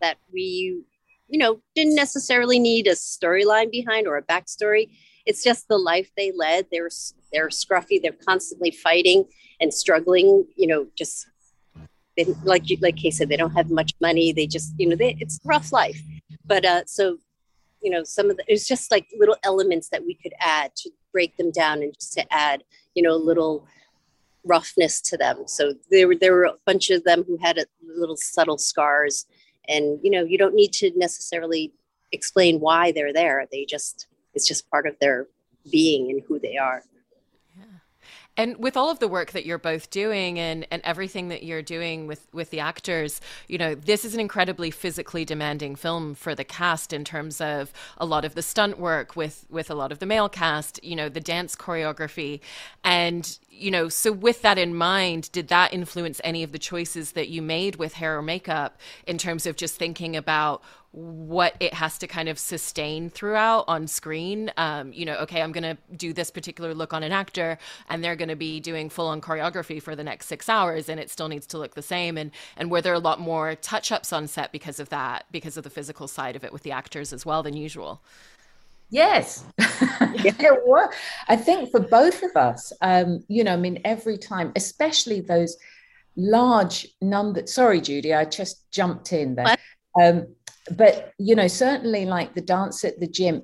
that 0.00 0.18
we 0.32 0.82
you 1.28 1.38
know 1.38 1.60
didn't 1.74 1.94
necessarily 1.94 2.58
need 2.58 2.86
a 2.86 2.92
storyline 2.92 3.70
behind 3.70 4.06
or 4.06 4.16
a 4.16 4.22
backstory 4.22 4.88
it's 5.28 5.44
just 5.44 5.68
the 5.68 5.76
life 5.76 6.10
they 6.16 6.32
led. 6.32 6.66
They're 6.72 6.88
they're 7.32 7.48
scruffy. 7.48 8.00
They're 8.02 8.24
constantly 8.26 8.70
fighting 8.70 9.26
and 9.60 9.72
struggling. 9.72 10.46
You 10.56 10.66
know, 10.66 10.86
just 10.96 11.26
they, 12.16 12.24
like 12.44 12.70
you, 12.70 12.78
like 12.80 12.96
Kay 12.96 13.10
said, 13.10 13.28
they 13.28 13.36
don't 13.36 13.52
have 13.52 13.70
much 13.70 13.92
money. 14.00 14.32
They 14.32 14.46
just 14.46 14.72
you 14.78 14.88
know 14.88 14.96
they, 14.96 15.16
it's 15.20 15.38
rough 15.44 15.70
life. 15.70 16.00
But 16.46 16.64
uh, 16.64 16.82
so 16.86 17.18
you 17.82 17.90
know, 17.90 18.04
some 18.04 18.30
of 18.30 18.38
the 18.38 18.44
it's 18.48 18.66
just 18.66 18.90
like 18.90 19.06
little 19.18 19.36
elements 19.44 19.90
that 19.90 20.02
we 20.02 20.14
could 20.14 20.32
add 20.40 20.74
to 20.76 20.90
break 21.12 21.36
them 21.36 21.50
down 21.50 21.82
and 21.82 21.94
just 21.94 22.14
to 22.14 22.32
add 22.32 22.64
you 22.94 23.02
know 23.02 23.12
a 23.12 23.26
little 23.30 23.66
roughness 24.44 25.02
to 25.02 25.18
them. 25.18 25.44
So 25.46 25.74
there 25.90 26.08
there 26.16 26.32
were 26.32 26.44
a 26.44 26.54
bunch 26.64 26.88
of 26.88 27.04
them 27.04 27.22
who 27.28 27.36
had 27.36 27.58
a, 27.58 27.66
little 27.86 28.16
subtle 28.16 28.58
scars, 28.58 29.26
and 29.68 29.98
you 30.02 30.10
know 30.10 30.24
you 30.24 30.38
don't 30.38 30.54
need 30.54 30.72
to 30.74 30.90
necessarily 30.96 31.74
explain 32.12 32.60
why 32.60 32.92
they're 32.92 33.12
there. 33.12 33.46
They 33.52 33.66
just 33.66 34.06
it's 34.38 34.46
just 34.46 34.70
part 34.70 34.86
of 34.86 34.96
their 35.00 35.26
being 35.70 36.10
and 36.10 36.22
who 36.28 36.38
they 36.38 36.56
are. 36.56 36.84
And 38.38 38.56
with 38.56 38.76
all 38.76 38.88
of 38.88 39.00
the 39.00 39.08
work 39.08 39.32
that 39.32 39.44
you're 39.44 39.58
both 39.58 39.90
doing 39.90 40.38
and, 40.38 40.64
and 40.70 40.80
everything 40.84 41.26
that 41.30 41.42
you're 41.42 41.60
doing 41.60 42.06
with, 42.06 42.28
with 42.32 42.50
the 42.50 42.60
actors, 42.60 43.20
you 43.48 43.58
know, 43.58 43.74
this 43.74 44.04
is 44.04 44.14
an 44.14 44.20
incredibly 44.20 44.70
physically 44.70 45.24
demanding 45.24 45.74
film 45.74 46.14
for 46.14 46.36
the 46.36 46.44
cast 46.44 46.92
in 46.92 47.04
terms 47.04 47.40
of 47.40 47.72
a 47.96 48.06
lot 48.06 48.24
of 48.24 48.36
the 48.36 48.42
stunt 48.42 48.78
work 48.78 49.16
with, 49.16 49.44
with 49.50 49.72
a 49.72 49.74
lot 49.74 49.90
of 49.90 49.98
the 49.98 50.06
male 50.06 50.28
cast, 50.28 50.82
you 50.84 50.94
know, 50.94 51.08
the 51.08 51.20
dance 51.20 51.56
choreography. 51.56 52.38
And, 52.84 53.36
you 53.50 53.72
know, 53.72 53.88
so 53.88 54.12
with 54.12 54.42
that 54.42 54.56
in 54.56 54.72
mind, 54.72 55.32
did 55.32 55.48
that 55.48 55.74
influence 55.74 56.20
any 56.22 56.44
of 56.44 56.52
the 56.52 56.60
choices 56.60 57.12
that 57.12 57.30
you 57.30 57.42
made 57.42 57.74
with 57.74 57.94
hair 57.94 58.16
or 58.16 58.22
makeup 58.22 58.78
in 59.04 59.18
terms 59.18 59.46
of 59.46 59.56
just 59.56 59.74
thinking 59.74 60.14
about 60.14 60.62
what 60.92 61.54
it 61.60 61.74
has 61.74 61.98
to 61.98 62.06
kind 62.06 62.28
of 62.28 62.38
sustain 62.38 63.10
throughout 63.10 63.64
on 63.68 63.86
screen. 63.86 64.50
Um, 64.56 64.92
you 64.92 65.04
know, 65.04 65.16
okay, 65.16 65.42
I'm 65.42 65.52
going 65.52 65.76
to 65.76 65.76
do 65.96 66.12
this 66.12 66.30
particular 66.30 66.74
look 66.74 66.92
on 66.92 67.02
an 67.02 67.12
actor, 67.12 67.58
and 67.88 68.02
they're 68.02 68.16
going 68.16 68.30
to 68.30 68.36
be 68.36 68.58
doing 68.58 68.88
full 68.88 69.06
on 69.06 69.20
choreography 69.20 69.82
for 69.82 69.94
the 69.94 70.04
next 70.04 70.26
six 70.26 70.48
hours, 70.48 70.88
and 70.88 70.98
it 70.98 71.10
still 71.10 71.28
needs 71.28 71.46
to 71.48 71.58
look 71.58 71.74
the 71.74 71.82
same. 71.82 72.16
And 72.16 72.30
and 72.56 72.70
were 72.70 72.80
there 72.80 72.94
a 72.94 72.98
lot 72.98 73.20
more 73.20 73.54
touch 73.54 73.92
ups 73.92 74.12
on 74.12 74.26
set 74.26 74.50
because 74.50 74.80
of 74.80 74.88
that, 74.88 75.26
because 75.30 75.56
of 75.56 75.64
the 75.64 75.70
physical 75.70 76.08
side 76.08 76.36
of 76.36 76.44
it 76.44 76.52
with 76.52 76.62
the 76.62 76.72
actors 76.72 77.12
as 77.12 77.26
well 77.26 77.42
than 77.42 77.56
usual? 77.56 78.02
Yes, 78.90 79.44
there 80.38 80.62
were. 80.66 80.90
I 81.28 81.36
think 81.36 81.70
for 81.70 81.80
both 81.80 82.22
of 82.22 82.34
us, 82.36 82.72
um, 82.80 83.22
you 83.28 83.44
know, 83.44 83.52
I 83.52 83.56
mean, 83.56 83.80
every 83.84 84.16
time, 84.16 84.52
especially 84.56 85.20
those 85.20 85.58
large 86.16 86.86
numbers. 87.00 87.52
Sorry, 87.52 87.80
Judy, 87.80 88.12
I 88.12 88.24
just 88.24 88.70
jumped 88.70 89.12
in 89.12 89.36
there. 89.36 89.56
Um, 90.02 90.26
but 90.76 91.12
you 91.18 91.34
know 91.34 91.48
certainly 91.48 92.04
like 92.04 92.34
the 92.34 92.40
dance 92.40 92.84
at 92.84 93.00
the 93.00 93.06
gym. 93.06 93.42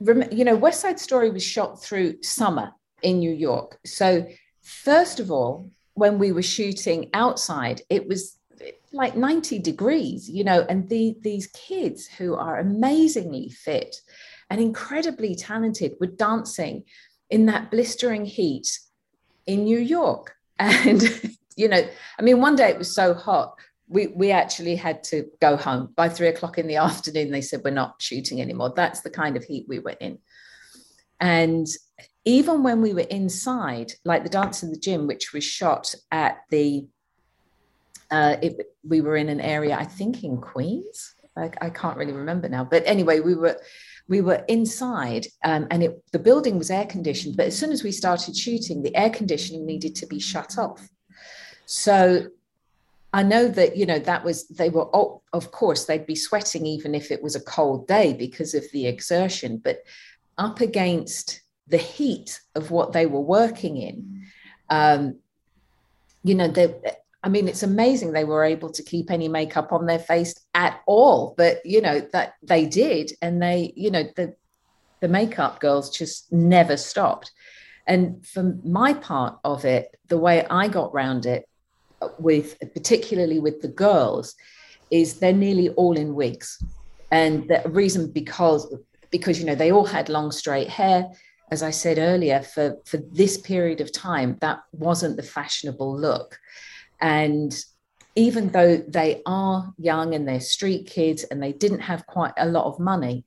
You 0.00 0.44
know 0.44 0.56
west 0.56 0.80
side 0.80 1.00
story 1.00 1.30
was 1.30 1.42
shot 1.42 1.82
through 1.82 2.22
summer 2.22 2.72
in 3.02 3.18
new 3.18 3.32
york. 3.32 3.78
So 3.84 4.26
first 4.62 5.20
of 5.20 5.30
all 5.30 5.70
when 5.94 6.18
we 6.18 6.32
were 6.32 6.42
shooting 6.42 7.08
outside 7.14 7.80
it 7.88 8.06
was 8.06 8.38
like 8.92 9.16
90 9.16 9.58
degrees 9.60 10.28
you 10.28 10.42
know 10.42 10.66
and 10.68 10.88
the, 10.88 11.16
these 11.20 11.46
kids 11.48 12.06
who 12.06 12.34
are 12.34 12.58
amazingly 12.58 13.48
fit 13.50 13.96
and 14.50 14.60
incredibly 14.60 15.34
talented 15.34 15.92
were 16.00 16.06
dancing 16.06 16.84
in 17.30 17.46
that 17.46 17.70
blistering 17.70 18.24
heat 18.24 18.78
in 19.46 19.64
new 19.64 19.78
york. 19.78 20.34
And 20.58 21.02
you 21.56 21.68
know 21.68 21.82
i 22.18 22.22
mean 22.22 22.40
one 22.40 22.54
day 22.54 22.68
it 22.68 22.78
was 22.78 22.94
so 22.94 23.14
hot 23.14 23.54
we 23.88 24.08
we 24.08 24.30
actually 24.30 24.76
had 24.76 25.04
to 25.04 25.26
go 25.40 25.56
home 25.56 25.92
by 25.96 26.08
three 26.08 26.28
o'clock 26.28 26.58
in 26.58 26.66
the 26.66 26.76
afternoon. 26.88 27.30
They 27.30 27.40
said 27.40 27.62
we're 27.64 27.70
not 27.70 28.00
shooting 28.00 28.40
anymore. 28.40 28.72
That's 28.74 29.00
the 29.00 29.10
kind 29.10 29.36
of 29.36 29.44
heat 29.44 29.66
we 29.68 29.78
were 29.78 29.96
in. 30.00 30.18
And 31.20 31.66
even 32.24 32.62
when 32.62 32.82
we 32.82 32.92
were 32.92 33.00
inside, 33.00 33.92
like 34.04 34.24
the 34.24 34.28
dance 34.28 34.62
in 34.62 34.70
the 34.70 34.78
gym, 34.78 35.06
which 35.06 35.32
was 35.32 35.44
shot 35.44 35.94
at 36.10 36.38
the, 36.50 36.86
uh, 38.10 38.36
it, 38.42 38.60
we 38.86 39.00
were 39.00 39.16
in 39.16 39.28
an 39.28 39.40
area 39.40 39.76
I 39.76 39.84
think 39.84 40.24
in 40.24 40.38
Queens. 40.40 41.14
I, 41.38 41.50
I 41.60 41.70
can't 41.70 41.98
really 41.98 42.12
remember 42.12 42.48
now, 42.48 42.64
but 42.64 42.82
anyway, 42.86 43.20
we 43.20 43.34
were 43.34 43.60
we 44.08 44.20
were 44.20 44.44
inside 44.48 45.26
um, 45.44 45.66
and 45.70 45.82
it, 45.82 46.02
the 46.12 46.18
building 46.18 46.58
was 46.58 46.70
air 46.70 46.86
conditioned 46.86 47.36
but 47.36 47.46
as 47.46 47.58
soon 47.58 47.72
as 47.72 47.82
we 47.82 47.90
started 47.90 48.36
shooting 48.36 48.82
the 48.82 48.94
air 48.94 49.10
conditioning 49.10 49.66
needed 49.66 49.94
to 49.96 50.06
be 50.06 50.20
shut 50.20 50.56
off 50.58 50.88
so 51.66 52.28
I 53.16 53.22
know 53.22 53.48
that, 53.48 53.78
you 53.78 53.86
know, 53.86 53.98
that 54.00 54.24
was, 54.24 54.46
they 54.48 54.68
were, 54.68 54.94
oh, 54.94 55.22
of 55.32 55.50
course, 55.50 55.86
they'd 55.86 56.04
be 56.04 56.14
sweating 56.14 56.66
even 56.66 56.94
if 56.94 57.10
it 57.10 57.22
was 57.22 57.34
a 57.34 57.40
cold 57.40 57.88
day 57.88 58.12
because 58.12 58.52
of 58.52 58.64
the 58.74 58.86
exertion, 58.86 59.56
but 59.56 59.78
up 60.36 60.60
against 60.60 61.40
the 61.66 61.78
heat 61.78 62.38
of 62.54 62.70
what 62.70 62.92
they 62.92 63.06
were 63.06 63.22
working 63.22 63.78
in, 63.78 64.26
um, 64.68 65.18
you 66.24 66.34
know, 66.34 66.46
they, 66.46 66.74
I 67.22 67.30
mean, 67.30 67.48
it's 67.48 67.62
amazing 67.62 68.12
they 68.12 68.24
were 68.24 68.44
able 68.44 68.68
to 68.68 68.82
keep 68.82 69.10
any 69.10 69.28
makeup 69.28 69.72
on 69.72 69.86
their 69.86 69.98
face 69.98 70.34
at 70.52 70.82
all, 70.86 71.32
but, 71.38 71.64
you 71.64 71.80
know, 71.80 72.00
that 72.12 72.34
they 72.42 72.66
did. 72.66 73.12
And 73.22 73.40
they, 73.40 73.72
you 73.76 73.90
know, 73.90 74.04
the, 74.14 74.34
the 75.00 75.08
makeup 75.08 75.58
girls 75.60 75.88
just 75.88 76.30
never 76.34 76.76
stopped. 76.76 77.32
And 77.86 78.26
for 78.26 78.58
my 78.62 78.92
part 78.92 79.38
of 79.42 79.64
it, 79.64 79.98
the 80.08 80.18
way 80.18 80.44
I 80.50 80.68
got 80.68 80.92
round 80.92 81.24
it 81.24 81.48
with 82.18 82.58
particularly 82.74 83.38
with 83.38 83.60
the 83.60 83.68
girls 83.68 84.34
is 84.90 85.14
they're 85.14 85.32
nearly 85.32 85.68
all 85.70 85.96
in 85.96 86.14
wigs 86.14 86.62
and 87.10 87.48
the 87.48 87.62
reason 87.66 88.10
because 88.10 88.74
because 89.10 89.38
you 89.38 89.46
know 89.46 89.54
they 89.54 89.72
all 89.72 89.86
had 89.86 90.08
long 90.08 90.30
straight 90.30 90.68
hair 90.68 91.06
as 91.50 91.62
i 91.62 91.70
said 91.70 91.98
earlier 91.98 92.42
for 92.42 92.76
for 92.84 92.98
this 93.12 93.38
period 93.38 93.80
of 93.80 93.92
time 93.92 94.36
that 94.40 94.60
wasn't 94.72 95.16
the 95.16 95.22
fashionable 95.22 95.98
look 95.98 96.38
and 97.00 97.64
even 98.16 98.48
though 98.48 98.78
they 98.78 99.22
are 99.26 99.72
young 99.76 100.14
and 100.14 100.26
they're 100.26 100.40
street 100.40 100.86
kids 100.86 101.22
and 101.24 101.42
they 101.42 101.52
didn't 101.52 101.80
have 101.80 102.06
quite 102.06 102.32
a 102.38 102.46
lot 102.46 102.64
of 102.64 102.80
money, 102.80 103.24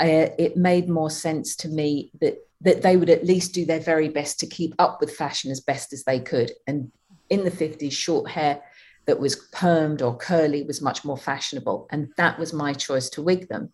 uh, 0.00 0.28
it 0.38 0.56
made 0.56 0.88
more 0.88 1.10
sense 1.10 1.54
to 1.56 1.68
me 1.68 2.10
that 2.20 2.38
that 2.62 2.80
they 2.80 2.96
would 2.96 3.10
at 3.10 3.26
least 3.26 3.52
do 3.52 3.64
their 3.64 3.80
very 3.80 4.08
best 4.08 4.38
to 4.38 4.46
keep 4.46 4.72
up 4.78 5.00
with 5.00 5.16
fashion 5.16 5.50
as 5.50 5.60
best 5.60 5.92
as 5.92 6.04
they 6.04 6.20
could. 6.20 6.52
And 6.68 6.92
in 7.32 7.44
the 7.44 7.50
50s, 7.50 7.92
short 7.92 8.30
hair 8.30 8.62
that 9.06 9.18
was 9.18 9.48
permed 9.52 10.00
or 10.02 10.16
curly 10.16 10.62
was 10.62 10.80
much 10.80 11.04
more 11.04 11.16
fashionable. 11.16 11.88
And 11.90 12.08
that 12.16 12.38
was 12.38 12.52
my 12.52 12.72
choice 12.72 13.08
to 13.10 13.22
wig 13.22 13.48
them 13.48 13.72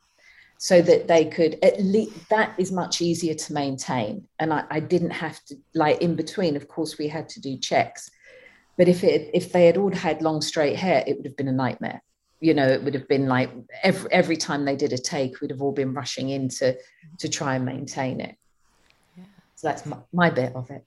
so 0.59 0.83
that 0.83 1.07
they 1.07 1.25
could 1.25 1.59
at 1.63 1.81
least 1.81 2.29
that 2.31 2.55
is 2.59 2.73
much 2.73 3.01
easier 3.01 3.35
to 3.35 3.53
maintain. 3.53 4.27
And 4.39 4.53
I, 4.53 4.65
I 4.71 4.81
didn't 4.81 5.11
have 5.11 5.39
to 5.47 5.57
like 5.75 6.01
in 6.01 6.17
between, 6.17 6.57
of 6.57 6.69
course, 6.69 6.99
we 6.99 7.09
had 7.09 7.29
to 7.31 7.41
do 7.41 7.59
checks. 7.59 8.11
But 8.77 8.89
if 8.89 9.05
it 9.05 9.31
if 9.35 9.53
they 9.53 9.67
had 9.67 9.77
all 9.77 9.93
had 9.93 10.23
long 10.23 10.41
straight 10.41 10.77
hair, 10.77 11.05
it 11.07 11.17
would 11.17 11.27
have 11.27 11.37
been 11.37 11.49
a 11.49 11.53
nightmare 11.53 12.03
you 12.41 12.55
know 12.55 12.67
it 12.67 12.83
would 12.83 12.95
have 12.95 13.09
been 13.09 13.27
like 13.27 13.51
every 13.83 14.13
every 14.13 14.37
time 14.37 14.65
they 14.65 14.77
did 14.77 14.93
a 14.93 14.99
take 14.99 15.41
we'd 15.41 15.51
have 15.51 15.63
all 15.63 15.73
been 15.73 15.93
rushing 15.93 16.31
in 16.31 16.49
to 16.49 16.77
to 17.19 17.29
try 17.29 17.57
and 17.57 17.65
maintain 17.65 18.21
it 18.21 18.37
yeah. 19.17 19.25
so 19.55 19.69
that's 19.69 19.85
my, 19.87 19.97
my 20.13 20.31
bit 20.31 20.55
of 20.55 20.71
it 20.71 20.85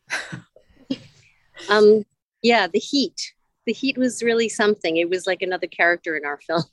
um 1.69 2.03
yeah 2.41 2.67
the 2.67 2.79
heat. 2.79 3.33
The 3.67 3.73
heat 3.73 3.97
was 3.97 4.23
really 4.23 4.49
something. 4.49 4.97
It 4.97 5.09
was 5.09 5.27
like 5.27 5.41
another 5.41 5.67
character 5.67 6.17
in 6.17 6.25
our 6.25 6.39
film. 6.47 6.63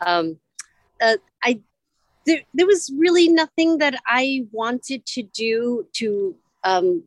Um 0.00 0.38
uh, 1.00 1.16
i 1.42 1.60
there, 2.24 2.42
there 2.54 2.66
was 2.66 2.92
really 2.96 3.28
nothing 3.28 3.78
that 3.78 4.00
i 4.06 4.46
wanted 4.52 5.04
to 5.04 5.24
do 5.24 5.84
to 5.92 6.36
um 6.62 7.02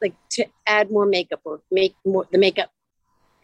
like 0.00 0.14
to 0.30 0.46
add 0.66 0.90
more 0.90 1.04
makeup 1.04 1.40
or 1.44 1.60
make 1.70 1.94
more 2.06 2.26
the 2.32 2.38
makeup 2.38 2.70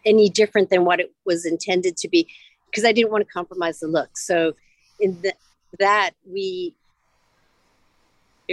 any 0.05 0.29
different 0.29 0.69
than 0.69 0.85
what 0.85 0.99
it 0.99 1.13
was 1.25 1.45
intended 1.45 1.97
to 1.97 2.09
be 2.09 2.27
because 2.73 2.85
I 2.85 2.91
didn't 2.91 3.11
want 3.11 3.25
to 3.25 3.31
compromise 3.31 3.79
the 3.79 3.87
look. 3.87 4.17
So 4.17 4.53
in 4.99 5.21
the, 5.21 5.33
that 5.79 6.11
we, 6.25 6.75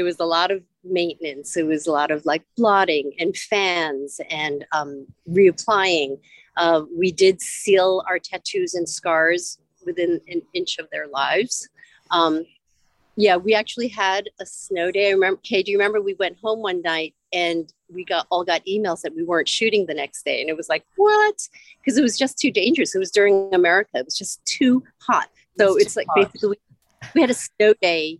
it 0.00 0.02
was 0.02 0.18
a 0.18 0.24
lot 0.24 0.50
of 0.50 0.62
maintenance. 0.82 1.58
It 1.58 1.66
was 1.66 1.86
a 1.86 1.92
lot 1.92 2.10
of 2.10 2.24
like 2.24 2.42
blotting 2.56 3.12
and 3.18 3.36
fans 3.36 4.18
and 4.30 4.64
um, 4.72 5.06
reapplying. 5.30 6.18
Uh, 6.56 6.82
we 6.96 7.12
did 7.12 7.42
seal 7.42 8.02
our 8.08 8.18
tattoos 8.18 8.72
and 8.74 8.88
scars 8.88 9.58
within 9.84 10.18
an 10.28 10.40
inch 10.54 10.78
of 10.78 10.88
their 10.90 11.06
lives. 11.06 11.68
Um, 12.10 12.44
yeah, 13.16 13.36
we 13.36 13.54
actually 13.54 13.88
had 13.88 14.30
a 14.40 14.46
snow 14.46 14.90
day. 14.90 15.08
I 15.08 15.12
remember, 15.12 15.38
Kay, 15.42 15.62
do 15.62 15.70
you 15.70 15.76
remember 15.76 16.00
we 16.00 16.14
went 16.14 16.38
home 16.42 16.60
one 16.62 16.80
night 16.80 17.14
and 17.30 17.70
we 17.92 18.02
got 18.02 18.26
all 18.30 18.42
got 18.42 18.64
emails 18.64 19.02
that 19.02 19.14
we 19.14 19.22
weren't 19.22 19.48
shooting 19.48 19.84
the 19.84 19.94
next 19.94 20.24
day 20.24 20.40
and 20.40 20.48
it 20.48 20.56
was 20.56 20.68
like 20.68 20.84
what 20.96 21.48
because 21.78 21.96
it 21.96 22.02
was 22.02 22.18
just 22.18 22.38
too 22.38 22.50
dangerous 22.50 22.92
it 22.92 22.98
was 22.98 23.12
during 23.12 23.52
america 23.54 23.90
it 23.94 24.04
was 24.04 24.18
just 24.18 24.44
too 24.46 24.82
hot 24.98 25.28
so 25.56 25.76
it's, 25.76 25.86
it's 25.86 25.96
like 25.96 26.06
hot. 26.08 26.32
basically 26.32 26.58
we 27.14 27.20
had 27.20 27.30
a 27.30 27.34
snow 27.34 27.72
day 27.80 28.18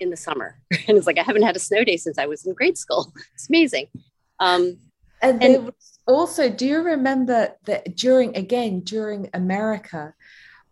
in 0.00 0.10
the 0.10 0.16
summer. 0.16 0.58
And 0.88 0.96
it's 0.96 1.06
like 1.06 1.18
i 1.18 1.22
haven't 1.22 1.42
had 1.42 1.56
a 1.56 1.60
snow 1.60 1.84
day 1.84 1.96
since 1.96 2.18
i 2.18 2.26
was 2.26 2.44
in 2.46 2.54
grade 2.54 2.78
school. 2.78 3.12
It's 3.34 3.48
amazing. 3.48 3.86
Um, 4.40 4.78
and, 5.22 5.42
and 5.42 5.72
also 6.06 6.48
do 6.48 6.66
you 6.66 6.80
remember 6.82 7.54
that 7.66 7.94
during 7.94 8.36
again 8.36 8.80
during 8.80 9.28
america 9.34 10.14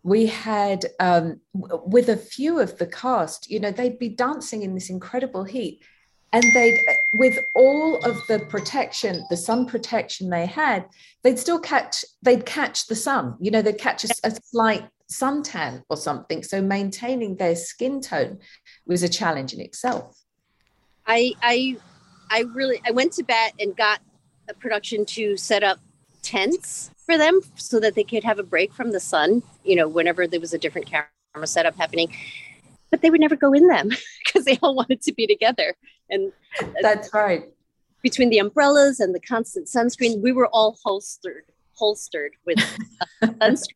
we 0.01 0.25
had 0.25 0.85
um, 0.99 1.39
with 1.53 2.09
a 2.09 2.17
few 2.17 2.59
of 2.59 2.77
the 2.77 2.87
cast 2.87 3.49
you 3.49 3.59
know 3.59 3.71
they'd 3.71 3.99
be 3.99 4.09
dancing 4.09 4.63
in 4.63 4.73
this 4.73 4.89
incredible 4.89 5.43
heat 5.43 5.83
and 6.31 6.43
they'd 6.53 6.79
with 7.15 7.39
all 7.55 7.97
of 8.05 8.21
the 8.27 8.39
protection 8.39 9.25
the 9.29 9.37
sun 9.37 9.65
protection 9.65 10.29
they 10.29 10.45
had 10.45 10.85
they'd 11.23 11.39
still 11.39 11.59
catch 11.59 12.05
they'd 12.21 12.45
catch 12.45 12.87
the 12.87 12.95
sun. 12.95 13.35
You 13.39 13.51
know 13.51 13.61
they'd 13.61 13.77
catch 13.77 14.03
a, 14.03 14.09
a 14.23 14.31
slight 14.31 14.87
suntan 15.11 15.83
or 15.89 15.97
something. 15.97 16.43
So 16.43 16.61
maintaining 16.61 17.35
their 17.35 17.55
skin 17.55 18.01
tone 18.01 18.39
was 18.85 19.03
a 19.03 19.09
challenge 19.09 19.53
in 19.53 19.59
itself. 19.59 20.15
I 21.05 21.33
i 21.41 21.77
i 22.29 22.41
really 22.53 22.81
i 22.85 22.91
went 22.91 23.13
to 23.13 23.23
bat 23.23 23.53
and 23.59 23.75
got 23.75 24.01
a 24.47 24.53
production 24.53 25.05
to 25.05 25.37
set 25.37 25.63
up 25.63 25.79
tents 26.21 26.91
for 27.05 27.17
them 27.17 27.39
so 27.55 27.79
that 27.79 27.95
they 27.95 28.03
could 28.03 28.23
have 28.23 28.39
a 28.39 28.43
break 28.43 28.73
from 28.73 28.91
the 28.91 28.99
sun 28.99 29.41
you 29.63 29.75
know 29.75 29.87
whenever 29.87 30.27
there 30.27 30.39
was 30.39 30.53
a 30.53 30.57
different 30.57 30.87
camera 30.87 31.47
setup 31.47 31.75
happening. 31.75 32.13
But 32.91 33.01
they 33.01 33.11
would 33.11 33.21
never 33.21 33.35
go 33.35 33.53
in 33.53 33.67
them 33.67 33.91
because 34.29 34.45
they 34.45 34.57
all 34.61 34.75
wanted 34.75 35.01
to 35.01 35.13
be 35.13 35.27
together. 35.27 35.75
And 36.09 36.31
that's 36.81 37.13
right. 37.13 37.49
Between 38.01 38.29
the 38.29 38.39
umbrellas 38.39 38.99
and 38.99 39.13
the 39.13 39.19
constant 39.19 39.67
sunscreen, 39.67 40.21
we 40.21 40.31
were 40.31 40.47
all 40.47 40.77
holstered, 40.83 41.43
holstered 41.73 42.31
with 42.45 42.57
sunscreen 43.23 43.73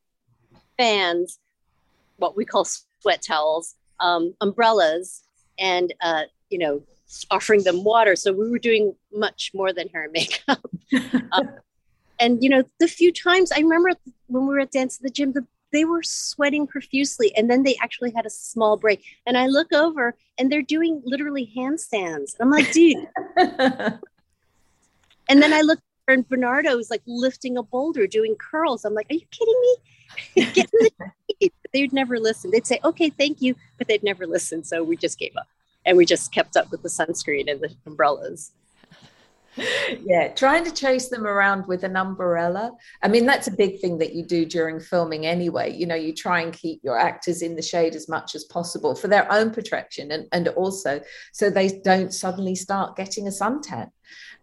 fans, 0.78 1.40
what 2.18 2.36
we 2.38 2.46
call 2.46 2.66
sweat 3.02 3.22
towels, 3.22 3.76
um, 4.00 4.34
umbrellas, 4.42 5.24
and 5.60 5.94
uh, 6.02 6.24
you 6.50 6.58
know, 6.58 6.82
offering 7.32 7.64
them 7.64 7.84
water. 7.84 8.16
So 8.16 8.32
we 8.34 8.50
were 8.50 8.60
doing 8.60 8.96
much 9.14 9.52
more 9.54 9.74
than 9.74 9.90
hair 9.90 10.04
and 10.04 10.14
makeup. 10.14 10.66
um, 11.32 11.50
and 12.20 12.44
you 12.44 12.50
know, 12.50 12.64
the 12.80 12.88
few 12.88 13.12
times 13.12 13.52
I 13.52 13.60
remember 13.60 13.92
when 14.28 14.48
we 14.48 14.54
were 14.54 14.60
at 14.60 14.72
dance 14.72 14.98
at 14.98 15.04
the 15.04 15.10
gym, 15.10 15.34
the 15.34 15.46
they 15.74 15.84
were 15.84 16.04
sweating 16.04 16.66
profusely 16.68 17.36
and 17.36 17.50
then 17.50 17.64
they 17.64 17.76
actually 17.82 18.12
had 18.16 18.26
a 18.26 18.30
small 18.30 18.78
break. 18.78 19.04
And 19.26 19.38
i 19.38 19.48
look 19.48 19.74
over 19.74 20.16
and 20.38 20.50
they're 20.50 20.62
doing 20.62 21.02
literally 21.04 21.52
handstands. 21.58 22.36
I'm 22.40 22.50
like 22.50 22.72
dude. 22.72 23.08
And 25.30 25.42
then 25.42 25.54
i 25.54 25.62
look 25.62 25.80
and 26.08 26.28
bernardo 26.28 26.78
is 26.78 26.90
like 26.90 27.02
lifting 27.08 27.58
a 27.58 27.64
boulder 27.64 28.08
doing 28.08 28.36
curls. 28.36 28.86
I'm 28.86 28.94
like 28.94 29.08
are 29.10 29.16
you 29.16 29.26
kidding 29.32 29.62
me? 29.62 30.46
Get 30.54 30.70
in 30.74 30.90
the 31.40 31.52
they'd 31.74 31.94
never 31.94 32.20
listen. 32.20 32.52
They'd 32.52 32.68
say 32.68 32.80
okay 32.84 33.10
thank 33.10 33.42
you 33.42 33.56
but 33.78 33.88
they'd 33.88 34.04
never 34.04 34.28
listen. 34.28 34.64
So 34.64 34.84
we 34.84 34.96
just 34.96 35.18
gave 35.18 35.36
up 35.38 35.48
and 35.86 35.98
we 35.98 36.06
just 36.06 36.32
kept 36.32 36.56
up 36.56 36.72
with 36.72 36.84
the 36.84 36.90
sunscreen 36.90 37.50
and 37.52 37.60
the 37.62 37.74
umbrellas 37.86 38.52
yeah, 40.04 40.30
trying 40.30 40.64
to 40.66 40.72
chase 40.72 41.10
them 41.10 41.26
around 41.26 41.68
with 41.68 41.84
an 41.84 41.96
umbrella. 41.96 42.72
I 43.02 43.08
mean, 43.08 43.26
that's 43.26 43.48
a 43.48 43.52
big 43.52 43.80
thing 43.80 43.98
that 44.00 44.14
you 44.14 44.24
do 44.26 44.46
during 44.46 44.80
filming 44.80 45.26
anyway. 45.26 45.72
You 45.72 45.86
know, 45.86 45.96
you 45.96 46.14
try 46.14 46.42
and 46.42 46.54
keep 46.54 46.82
your 46.84 46.98
actors 46.98 47.42
in 47.42 47.56
the 47.56 47.62
shade 47.62 47.96
as 47.96 48.10
much 48.10 48.36
as 48.36 48.46
possible 48.46 48.96
for 48.96 49.08
their 49.08 49.32
own 49.32 49.52
protection 49.52 50.12
and, 50.12 50.28
and 50.32 50.48
also 50.50 51.02
so 51.32 51.50
they 51.50 51.80
don't 51.84 52.14
suddenly 52.14 52.56
start 52.56 52.96
getting 52.96 53.28
a 53.28 53.32
suntan. 53.32 53.90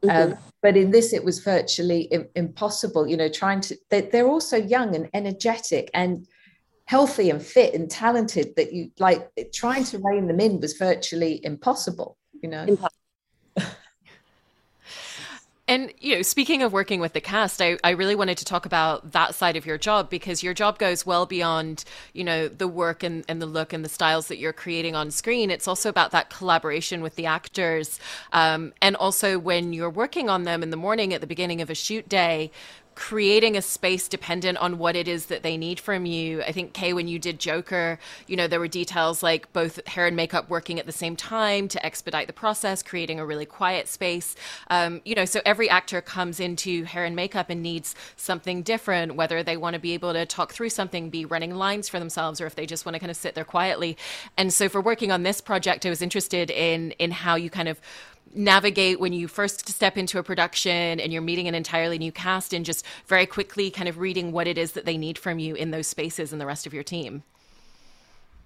Mm-hmm. 0.02 0.32
Um, 0.32 0.38
but 0.62 0.76
in 0.76 0.90
this, 0.90 1.12
it 1.12 1.24
was 1.24 1.40
virtually 1.40 2.02
Im- 2.02 2.28
impossible. 2.34 3.06
You 3.06 3.16
know, 3.16 3.28
trying 3.28 3.60
to, 3.62 3.76
they, 3.90 4.02
they're 4.02 4.28
also 4.28 4.56
young 4.56 4.94
and 4.94 5.10
energetic 5.12 5.90
and 5.92 6.26
healthy 6.86 7.30
and 7.30 7.42
fit 7.42 7.74
and 7.74 7.90
talented 7.90 8.54
that 8.56 8.72
you 8.72 8.90
like 8.98 9.30
trying 9.54 9.84
to 9.84 10.00
rein 10.02 10.26
them 10.26 10.40
in 10.40 10.60
was 10.60 10.72
virtually 10.74 11.44
impossible, 11.44 12.16
you 12.42 12.48
know. 12.48 12.62
Impossible 12.62 12.99
and 15.70 15.94
you 16.00 16.16
know, 16.16 16.22
speaking 16.22 16.64
of 16.64 16.72
working 16.72 16.98
with 16.98 17.12
the 17.12 17.20
cast, 17.20 17.62
I, 17.62 17.78
I 17.84 17.90
really 17.90 18.16
wanted 18.16 18.36
to 18.38 18.44
talk 18.44 18.66
about 18.66 19.12
that 19.12 19.36
side 19.36 19.54
of 19.54 19.64
your 19.64 19.78
job 19.78 20.10
because 20.10 20.42
your 20.42 20.52
job 20.52 20.80
goes 20.80 21.06
well 21.06 21.26
beyond, 21.26 21.84
you 22.12 22.24
know, 22.24 22.48
the 22.48 22.66
work 22.66 23.04
and, 23.04 23.24
and 23.28 23.40
the 23.40 23.46
look 23.46 23.72
and 23.72 23.84
the 23.84 23.88
styles 23.88 24.26
that 24.26 24.38
you're 24.38 24.52
creating 24.52 24.96
on 24.96 25.12
screen. 25.12 25.48
It's 25.48 25.68
also 25.68 25.88
about 25.88 26.10
that 26.10 26.28
collaboration 26.28 27.02
with 27.02 27.14
the 27.14 27.26
actors. 27.26 28.00
Um, 28.32 28.72
and 28.82 28.96
also 28.96 29.38
when 29.38 29.72
you're 29.72 29.88
working 29.88 30.28
on 30.28 30.42
them 30.42 30.64
in 30.64 30.70
the 30.70 30.76
morning 30.76 31.14
at 31.14 31.20
the 31.20 31.26
beginning 31.28 31.60
of 31.60 31.70
a 31.70 31.74
shoot 31.76 32.08
day, 32.08 32.50
creating 32.94 33.56
a 33.56 33.62
space 33.62 34.08
dependent 34.08 34.58
on 34.58 34.78
what 34.78 34.96
it 34.96 35.08
is 35.08 35.26
that 35.26 35.42
they 35.42 35.56
need 35.56 35.80
from 35.80 36.06
you. 36.06 36.42
I 36.42 36.52
think 36.52 36.72
Kay, 36.72 36.92
when 36.92 37.08
you 37.08 37.18
did 37.18 37.38
Joker, 37.38 37.98
you 38.26 38.36
know, 38.36 38.46
there 38.46 38.60
were 38.60 38.68
details 38.68 39.22
like 39.22 39.52
both 39.52 39.86
hair 39.86 40.06
and 40.06 40.16
makeup 40.16 40.50
working 40.50 40.78
at 40.78 40.86
the 40.86 40.92
same 40.92 41.16
time 41.16 41.68
to 41.68 41.84
expedite 41.84 42.26
the 42.26 42.32
process, 42.32 42.82
creating 42.82 43.18
a 43.18 43.26
really 43.26 43.46
quiet 43.46 43.88
space. 43.88 44.36
Um, 44.68 45.00
you 45.04 45.14
know, 45.14 45.24
so 45.24 45.40
every 45.44 45.68
actor 45.70 46.00
comes 46.00 46.40
into 46.40 46.84
hair 46.84 47.04
and 47.04 47.16
makeup 47.16 47.48
and 47.48 47.62
needs 47.62 47.94
something 48.16 48.62
different, 48.62 49.14
whether 49.14 49.42
they 49.42 49.56
want 49.56 49.74
to 49.74 49.80
be 49.80 49.94
able 49.94 50.12
to 50.12 50.26
talk 50.26 50.52
through 50.52 50.70
something, 50.70 51.10
be 51.10 51.24
running 51.24 51.54
lines 51.54 51.88
for 51.88 51.98
themselves, 51.98 52.40
or 52.40 52.46
if 52.46 52.54
they 52.54 52.66
just 52.66 52.84
want 52.84 52.94
to 52.94 53.00
kind 53.00 53.10
of 53.10 53.16
sit 53.16 53.34
there 53.34 53.44
quietly. 53.44 53.96
And 54.36 54.52
so 54.52 54.68
for 54.68 54.80
working 54.80 55.10
on 55.10 55.22
this 55.22 55.40
project, 55.40 55.86
I 55.86 55.90
was 55.90 56.02
interested 56.02 56.50
in 56.50 56.92
in 56.92 57.10
how 57.10 57.36
you 57.36 57.50
kind 57.50 57.68
of 57.68 57.80
navigate 58.34 59.00
when 59.00 59.12
you 59.12 59.28
first 59.28 59.68
step 59.68 59.96
into 59.96 60.18
a 60.18 60.22
production 60.22 61.00
and 61.00 61.12
you're 61.12 61.22
meeting 61.22 61.48
an 61.48 61.54
entirely 61.54 61.98
new 61.98 62.12
cast 62.12 62.52
and 62.52 62.64
just 62.64 62.84
very 63.06 63.26
quickly 63.26 63.70
kind 63.70 63.88
of 63.88 63.98
reading 63.98 64.32
what 64.32 64.46
it 64.46 64.56
is 64.56 64.72
that 64.72 64.84
they 64.84 64.96
need 64.96 65.18
from 65.18 65.38
you 65.38 65.54
in 65.54 65.70
those 65.70 65.86
spaces 65.86 66.32
and 66.32 66.40
the 66.40 66.46
rest 66.46 66.66
of 66.66 66.74
your 66.74 66.84
team? 66.84 67.22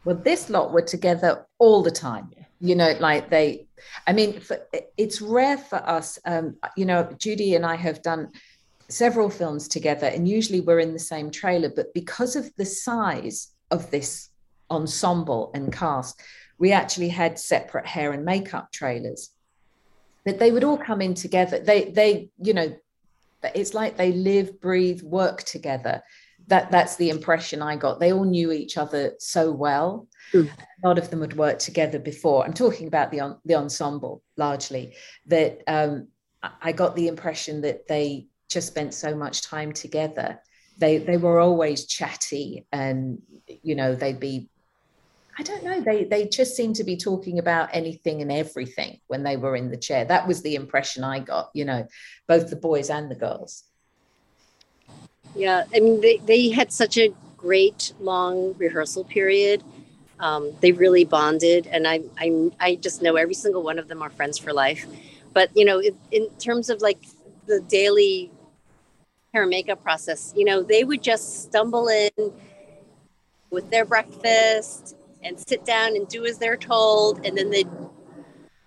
Well, 0.05 0.17
this 0.17 0.51
lot 0.51 0.73
were 0.73 0.83
together 0.83 1.47
all 1.59 1.83
the 1.83 1.91
time. 1.91 2.31
You 2.61 2.77
know, 2.77 2.95
like 3.01 3.31
they, 3.31 3.67
I 4.07 4.13
mean, 4.13 4.41
for, 4.41 4.59
it's 4.97 5.21
rare 5.21 5.59
for 5.59 5.77
us. 5.77 6.19
Um, 6.25 6.57
you 6.77 6.87
know, 6.87 7.09
Judy 7.19 7.55
and 7.55 7.67
I 7.67 7.75
have 7.75 8.03
done 8.03 8.31
several 8.89 9.29
films 9.29 9.69
together, 9.69 10.07
and 10.07 10.29
usually 10.29 10.61
we're 10.61 10.81
in 10.81 10.93
the 10.93 10.99
same 10.99 11.31
trailer. 11.31 11.71
But 11.75 11.93
because 11.95 12.37
of 12.37 12.51
the 12.57 12.65
size 12.65 13.49
of 13.71 13.91
this 13.91 14.31
ensemble 14.71 15.51
and 15.55 15.73
cast, 15.73 16.21
we 16.59 16.73
actually 16.73 17.09
had 17.09 17.39
separate 17.39 17.87
hair 17.87 18.13
and 18.13 18.25
makeup 18.25 18.73
trailers 18.73 19.34
that 20.25 20.39
they 20.39 20.51
would 20.51 20.65
all 20.65 20.79
come 20.79 21.01
in 21.01 21.15
together. 21.15 21.59
They 21.59 21.91
they 21.91 22.31
you 22.41 22.55
know 22.55 22.75
it's 23.55 23.75
like 23.75 23.97
they 23.97 24.13
live, 24.13 24.61
breathe, 24.61 25.03
work 25.03 25.43
together. 25.43 26.03
that 26.47 26.71
that's 26.71 26.97
the 26.97 27.11
impression 27.11 27.63
I 27.63 27.77
got. 27.77 28.01
They 28.01 28.13
all 28.13 28.25
knew 28.25 28.53
each 28.53 28.77
other 28.77 29.15
so 29.19 29.51
well. 29.51 30.09
Mm. 30.33 30.49
A 30.83 30.89
lot 30.89 30.99
of 30.99 31.11
them 31.11 31.21
had 31.21 31.37
worked 31.37 31.61
together 31.61 31.99
before. 31.99 32.45
I'm 32.45 32.53
talking 32.53 32.87
about 32.87 33.11
the 33.11 33.21
on, 33.21 33.39
the 33.45 33.55
ensemble 33.55 34.23
largely. 34.37 34.95
That 35.27 35.63
um, 35.67 36.09
I 36.61 36.73
got 36.73 36.97
the 36.97 37.09
impression 37.09 37.63
that 37.63 37.89
they 37.89 38.27
just 38.49 38.69
spent 38.69 38.95
so 38.95 39.15
much 39.15 39.43
time 39.43 39.73
together. 39.73 40.41
They 40.79 40.99
they 40.99 41.17
were 41.17 41.41
always 41.41 41.87
chatty, 41.87 42.67
and 42.73 43.19
you 43.63 43.75
know 43.75 43.95
they'd 43.95 44.21
be. 44.21 44.49
I 45.37 45.43
don't 45.43 45.65
know. 45.65 45.81
They 45.81 46.05
they 46.05 46.27
just 46.27 46.57
seemed 46.57 46.77
to 46.77 46.85
be 46.85 46.97
talking 46.97 47.39
about 47.39 47.71
anything 47.73 48.23
and 48.23 48.31
everything 48.31 49.01
when 49.09 49.25
they 49.25 49.37
were 49.37 49.57
in 49.57 49.71
the 49.71 49.77
chair. 49.77 50.05
That 50.05 50.29
was 50.29 50.43
the 50.43 50.55
impression 50.55 51.03
I 51.03 51.19
got. 51.19 51.51
You 51.55 51.65
know, 51.65 51.87
both 52.29 52.51
the 52.51 52.57
boys 52.57 52.89
and 52.89 53.11
the 53.11 53.17
girls. 53.17 53.65
Yeah, 55.35 55.65
I 55.75 55.81
mean, 55.81 56.01
they, 56.01 56.19
they 56.19 56.51
had 56.51 56.73
such 56.73 56.97
a 56.97 57.13
great 57.37 57.93
long 57.99 58.55
rehearsal 58.57 59.05
period. 59.05 59.65
Um, 60.21 60.53
they 60.61 60.71
really 60.71 61.05
bonded, 61.05 61.67
and 61.67 61.89
I, 61.89 62.03
I, 62.17 62.51
I 62.61 62.75
just 62.77 63.03
know 63.03 63.17
every 63.17 63.35
single 63.35 63.65
one 63.65 63.81
of 63.81 63.89
them 63.89 64.01
are 64.01 64.11
friends 64.11 64.39
for 64.39 64.53
life. 64.53 64.87
But 65.33 65.51
you 65.57 65.65
know, 65.65 65.81
in, 65.81 65.99
in 66.13 66.31
terms 66.39 66.71
of 66.71 66.81
like 66.81 67.05
the 67.47 67.61
daily 67.61 68.31
hair 69.33 69.47
makeup 69.47 69.83
process, 69.83 70.33
you 70.37 70.45
know, 70.45 70.63
they 70.63 70.85
would 70.85 71.03
just 71.03 71.43
stumble 71.43 71.89
in 71.89 72.33
with 73.51 73.69
their 73.71 73.85
breakfast 73.85 74.95
and 75.25 75.39
sit 75.49 75.65
down 75.65 75.97
and 75.97 76.07
do 76.09 76.25
as 76.27 76.39
they're 76.39 76.57
told, 76.57 77.25
and 77.27 77.37
then 77.37 77.51
they'd 77.51 77.71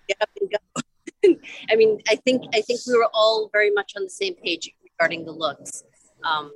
get 0.08 0.18
up 0.20 0.30
and 0.40 0.50
go. 0.50 1.36
I 1.70 1.76
mean, 1.76 2.00
I 2.08 2.16
think 2.16 2.44
I 2.54 2.60
think 2.60 2.80
we 2.86 2.96
were 2.96 3.08
all 3.14 3.48
very 3.52 3.70
much 3.70 3.92
on 3.96 4.04
the 4.04 4.10
same 4.10 4.34
page 4.34 4.70
regarding 4.84 5.24
the 5.24 5.32
looks 5.32 5.84
um, 6.24 6.52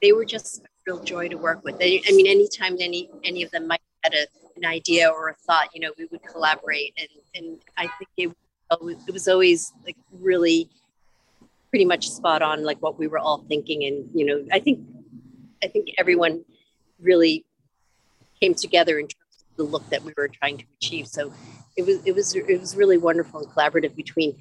they 0.00 0.12
were 0.12 0.24
just 0.24 0.62
a 0.64 0.68
real 0.86 1.02
joy 1.02 1.28
to 1.28 1.36
work 1.36 1.64
with. 1.64 1.78
They, 1.78 2.02
I 2.08 2.12
mean, 2.12 2.26
anytime 2.26 2.76
any 2.80 3.08
any 3.24 3.42
of 3.42 3.50
them 3.50 3.66
might 3.66 3.80
had 4.02 4.14
a, 4.14 4.26
an 4.56 4.64
idea 4.64 5.08
or 5.08 5.28
a 5.28 5.34
thought, 5.34 5.68
you 5.74 5.80
know, 5.80 5.92
we 5.96 6.06
would 6.06 6.22
collaborate, 6.24 6.94
and 6.98 7.08
and 7.34 7.58
I 7.76 7.88
think 7.98 8.10
it, 8.16 8.36
it 9.06 9.12
was 9.12 9.28
always 9.28 9.72
like 9.84 9.96
really 10.20 10.68
pretty 11.70 11.84
much 11.84 12.10
spot 12.10 12.42
on, 12.42 12.64
like 12.64 12.82
what 12.82 12.98
we 12.98 13.06
were 13.06 13.18
all 13.18 13.38
thinking, 13.48 13.84
and 13.84 14.08
you 14.14 14.26
know, 14.26 14.44
I 14.52 14.58
think 14.58 14.80
I 15.62 15.68
think 15.68 15.90
everyone 15.98 16.44
really 17.00 17.44
came 18.42 18.54
together 18.54 18.98
in 18.98 19.06
terms 19.06 19.44
of 19.50 19.56
the 19.56 19.62
look 19.62 19.88
that 19.90 20.02
we 20.02 20.12
were 20.16 20.28
trying 20.28 20.58
to 20.58 20.64
achieve. 20.80 21.06
So 21.06 21.32
it 21.76 21.86
was 21.86 22.04
it 22.04 22.14
was 22.14 22.34
it 22.34 22.60
was 22.60 22.76
really 22.76 22.98
wonderful 22.98 23.40
and 23.40 23.48
collaborative 23.48 23.94
between 23.94 24.36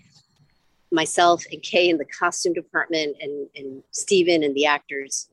myself 0.91 1.43
and 1.51 1.61
Kay 1.61 1.89
in 1.89 1.97
the 1.97 2.05
costume 2.05 2.53
department 2.53 3.15
and, 3.21 3.47
and 3.55 3.83
Stephen 3.91 4.43
and 4.43 4.55
the 4.55 4.65
actors. 4.65 5.29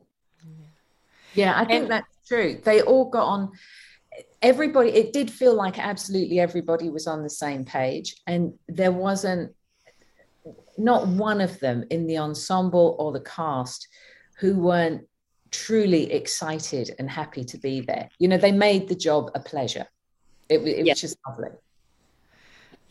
Yeah, 1.35 1.59
I 1.59 1.64
think 1.64 1.83
and, 1.83 1.90
that's 1.90 2.28
true. 2.28 2.61
They 2.62 2.83
all 2.83 3.07
got 3.11 3.24
on 3.24 3.52
everybody 4.42 4.90
it 4.90 5.12
did 5.12 5.31
feel 5.31 5.54
like 5.54 5.78
absolutely 5.78 6.40
everybody 6.40 6.88
was 6.90 7.07
on 7.07 7.22
the 7.22 7.31
same 7.31 7.64
page 7.64 8.16
and 8.26 8.52
there 8.66 8.90
wasn't 8.90 9.54
not 10.76 11.07
one 11.07 11.40
of 11.40 11.59
them 11.61 11.85
in 11.90 12.07
the 12.07 12.18
ensemble 12.18 12.96
or 12.98 13.12
the 13.12 13.20
cast 13.20 13.87
who 14.40 14.59
weren't 14.59 15.02
truly 15.50 16.12
excited 16.12 16.94
and 16.98 17.11
happy 17.11 17.44
to 17.44 17.58
be 17.58 17.80
there 17.80 18.08
you 18.18 18.28
know 18.28 18.37
they 18.37 18.52
made 18.52 18.88
the 18.88 18.94
job 18.94 19.30
a 19.34 19.40
pleasure 19.40 19.87
it, 20.48 20.58
it 20.61 20.87
was 20.87 21.00
just 21.00 21.16
lovely 21.26 21.50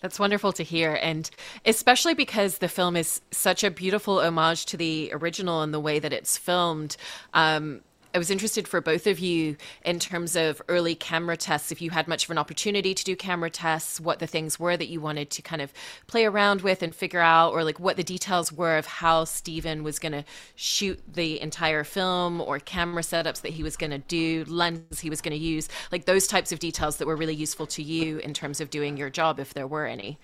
that's 0.02 0.20
wonderful 0.20 0.54
to 0.54 0.64
hear. 0.64 0.98
And 1.02 1.30
especially 1.66 2.14
because 2.14 2.60
the 2.60 2.68
film 2.68 2.96
is 2.96 3.22
such 3.32 3.64
a 3.64 3.72
beautiful 3.72 4.20
homage 4.20 4.66
to 4.68 4.78
the 4.78 5.10
original 5.14 5.62
and 5.62 5.74
the 5.74 5.80
way 5.80 6.00
that 6.00 6.14
it's 6.14 6.38
filmed. 6.38 6.98
Um, 7.34 7.82
I 8.18 8.20
was 8.20 8.32
interested 8.32 8.68
for 8.68 8.82
both 8.82 9.06
of 9.06 9.20
you 9.20 9.58
in 9.86 10.00
terms 10.00 10.36
of 10.36 10.60
early 10.68 10.96
camera 10.96 11.38
tests, 11.38 11.72
if 11.72 11.84
you 11.84 11.92
had 11.92 12.08
much 12.08 12.24
of 12.24 12.32
an 12.32 12.40
opportunity 12.40 12.96
to 12.96 13.04
do 13.04 13.16
camera 13.16 13.52
tests, 13.52 14.00
what 14.00 14.18
the 14.18 14.26
things 14.26 14.60
were 14.60 14.76
that 14.76 14.88
you 14.88 15.00
wanted 15.00 15.30
to 15.30 15.44
kind 15.44 15.62
of 15.62 15.72
play 16.08 16.26
around 16.26 16.62
with 16.62 16.82
and 16.82 16.96
figure 16.96 17.20
out, 17.20 17.54
or 17.54 17.64
like 17.64 17.80
what 17.80 17.96
the 17.96 18.04
details 18.04 18.52
were 18.52 18.76
of 18.76 18.88
how 18.88 19.24
Stephen 19.24 19.84
was 19.84 20.00
going 20.00 20.14
to 20.14 20.24
shoot 20.56 21.00
the 21.14 21.40
entire 21.40 21.84
film, 21.84 22.42
or 22.42 22.58
camera 22.58 23.04
setups 23.04 23.42
that 23.42 23.52
he 23.52 23.62
was 23.62 23.78
going 23.78 23.92
to 23.92 24.00
do, 24.00 24.44
lenses 24.48 25.00
he 25.00 25.12
was 25.12 25.22
going 25.22 25.38
to 25.38 25.46
use, 25.46 25.70
like 25.92 26.06
those 26.06 26.26
types 26.26 26.52
of 26.52 26.58
details 26.58 26.98
that 26.98 27.06
were 27.06 27.16
really 27.16 27.36
useful 27.36 27.68
to 27.68 27.84
you 27.84 28.18
in 28.18 28.34
terms 28.34 28.60
of 28.60 28.72
doing 28.72 28.98
your 28.98 29.12
job, 29.12 29.40
if 29.40 29.54
there 29.54 29.68
were 29.68 29.86
any. 29.86 30.18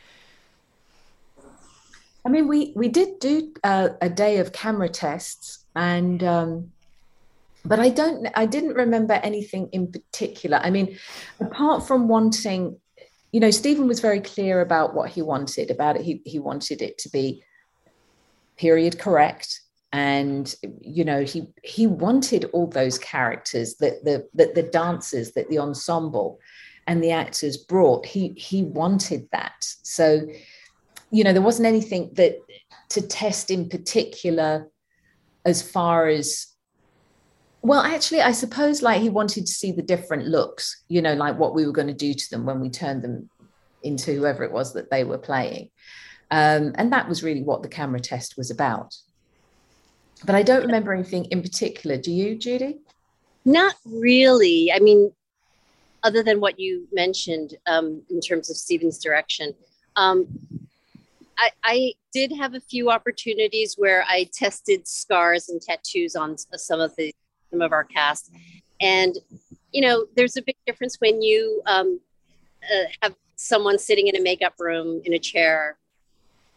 I 2.25 2.29
mean, 2.29 2.47
we 2.47 2.73
we 2.75 2.88
did 2.88 3.19
do 3.19 3.53
uh, 3.63 3.89
a 4.01 4.10
day 4.10 4.39
of 4.39 4.51
camera 4.51 4.89
tests, 4.89 5.63
and 5.75 6.23
um, 6.23 6.71
but 7.65 7.80
I 7.80 7.89
don't, 7.89 8.28
I 8.36 8.45
didn't 8.45 8.73
remember 8.73 9.13
anything 9.13 9.69
in 9.71 9.91
particular. 9.91 10.60
I 10.62 10.69
mean, 10.69 10.97
apart 11.39 11.88
from 11.88 12.08
wanting, 12.08 12.80
you 13.32 13.39
know, 13.39 13.52
Stephen 13.52 13.88
was 13.88 13.99
very 13.99 14.19
clear 14.19 14.62
about 14.62 14.93
what 14.93 15.10
he 15.10 15.21
wanted 15.21 15.71
about 15.71 15.95
it. 15.95 16.04
He, 16.04 16.21
he 16.26 16.39
wanted 16.39 16.82
it 16.82 16.97
to 16.99 17.10
be 17.10 17.43
period 18.58 18.99
correct. 18.99 19.62
And, 19.91 20.54
you 20.82 21.06
know, 21.06 21.23
he, 21.23 21.47
he 21.63 21.88
wanted 21.88 22.45
all 22.45 22.67
those 22.67 22.97
characters 22.97 23.76
that 23.76 24.04
the, 24.04 24.28
that 24.34 24.56
the 24.56 24.63
dancers, 24.63 25.32
that 25.34 25.49
the 25.49 25.60
ensemble 25.60 26.39
and 26.88 27.02
the 27.02 27.12
actors 27.12 27.58
brought, 27.58 28.06
he, 28.06 28.30
he 28.36 28.63
wanted 28.63 29.30
that. 29.32 29.54
So, 29.60 30.28
you 31.12 31.23
know, 31.23 31.32
there 31.32 31.41
wasn't 31.41 31.67
anything 31.67 32.12
that 32.15 32.38
to 32.89 33.02
test 33.02 33.52
in 33.52 33.69
particular 33.69 34.69
as 35.45 35.62
far 35.62 36.08
as 36.08 36.52
well, 37.63 37.82
actually, 37.82 38.21
I 38.21 38.34
suppose 38.34 38.82
like 38.82 39.02
he 39.02 39.10
wanted 39.10 39.45
to 39.45 39.52
see 39.52 39.71
the 39.71 39.82
different 39.82 40.28
looks, 40.28 40.84
you 40.89 41.02
know, 41.02 41.13
like 41.13 41.39
what 41.39 41.56
we 41.56 41.65
were 41.65 41.71
going 41.71 41.88
to 41.88 41.93
do 41.93 42.13
to 42.13 42.30
them 42.30 42.45
when 42.45 42.60
we 42.60 42.69
turned 42.69 43.02
them 43.02 43.30
into 43.82 44.13
whoever 44.13 44.43
it 44.43 44.52
was 44.52 44.73
that 44.73 44.91
they 44.91 45.06
were 45.06 45.17
playing. 45.17 45.69
Um, 46.30 46.73
and 46.76 46.91
that 46.91 47.08
was 47.08 47.23
really 47.23 47.41
what 47.41 47.63
the 47.63 47.69
camera 47.69 48.02
test 48.02 48.36
was 48.38 48.52
about. 48.52 48.93
But 50.26 50.36
I 50.36 50.43
don't 50.43 50.65
remember 50.65 50.93
anything 50.93 51.26
in 51.26 51.41
particular. 51.41 51.97
Do 51.97 52.12
you, 52.12 52.36
Judy? 52.36 52.80
Not 53.45 53.76
really. 53.86 54.69
I 54.71 54.80
mean, 54.80 55.13
other 56.04 56.21
than 56.21 56.41
what 56.41 56.60
you 56.60 56.88
mentioned 56.91 57.56
um, 57.65 58.02
in 58.10 58.19
terms 58.19 58.49
of 58.49 58.58
Stephen's 58.58 58.99
direction. 58.99 59.54
Um, 59.95 60.28
I, 61.38 61.49
I, 61.63 61.93
did 62.13 62.32
have 62.32 62.54
a 62.54 62.60
few 62.60 62.91
opportunities 62.91 63.73
where 63.76 64.06
I 64.08 64.30
tested 64.34 64.88
scars 64.88 65.49
and 65.49 65.60
tattoos 65.60 66.15
on 66.15 66.38
some 66.38 66.80
of 66.80 66.95
the 66.95 67.12
some 67.53 67.61
of 67.61 67.71
our 67.71 67.83
cast. 67.83 68.31
And, 68.81 69.15
you 69.71 69.81
know, 69.81 70.05
there's 70.15 70.35
a 70.35 70.41
big 70.41 70.57
difference 70.65 70.97
when 70.99 71.21
you 71.21 71.61
um, 71.67 71.99
uh, 72.63 72.85
have 73.01 73.15
someone 73.35 73.77
sitting 73.77 74.07
in 74.07 74.15
a 74.15 74.21
makeup 74.21 74.55
room 74.59 75.01
in 75.05 75.13
a 75.13 75.19
chair. 75.19 75.77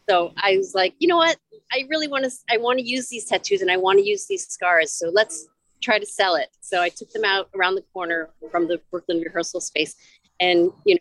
So 0.09 0.33
I 0.37 0.57
was 0.57 0.75
like, 0.75 0.95
you 0.99 1.09
know 1.09 1.19
what? 1.19 1.37
I 1.71 1.85
really 1.91 2.09
want 2.09 2.25
to, 2.25 2.31
I 2.51 2.57
want 2.57 2.79
to 2.79 2.85
use 2.85 3.09
these 3.09 3.27
tattoos 3.27 3.61
and 3.61 3.71
I 3.71 3.77
want 3.77 3.99
to 3.99 4.05
use 4.05 4.27
these 4.27 4.47
scars. 4.47 4.93
So 4.93 5.11
let's 5.11 5.47
try 5.83 5.99
to 5.99 6.07
sell 6.07 6.37
it. 6.37 6.49
So 6.61 6.81
I 6.81 6.89
took 6.89 7.11
them 7.13 7.25
out 7.25 7.51
around 7.55 7.75
the 7.75 7.85
corner 7.93 8.31
from 8.51 8.67
the 8.67 8.81
Brooklyn 8.91 9.21
rehearsal 9.21 9.61
space. 9.61 9.95
And, 10.41 10.73
you 10.85 10.95
know, 10.95 11.01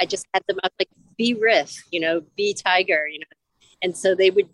I 0.00 0.06
just 0.06 0.26
had 0.34 0.42
them 0.48 0.58
up 0.64 0.72
like, 0.78 0.88
be 1.16 1.34
Riff, 1.34 1.84
you 1.92 2.00
know, 2.00 2.22
be 2.36 2.54
Tiger, 2.54 3.06
you 3.06 3.20
know. 3.20 3.26
And 3.82 3.96
so 3.96 4.14
they 4.14 4.30
would, 4.30 4.48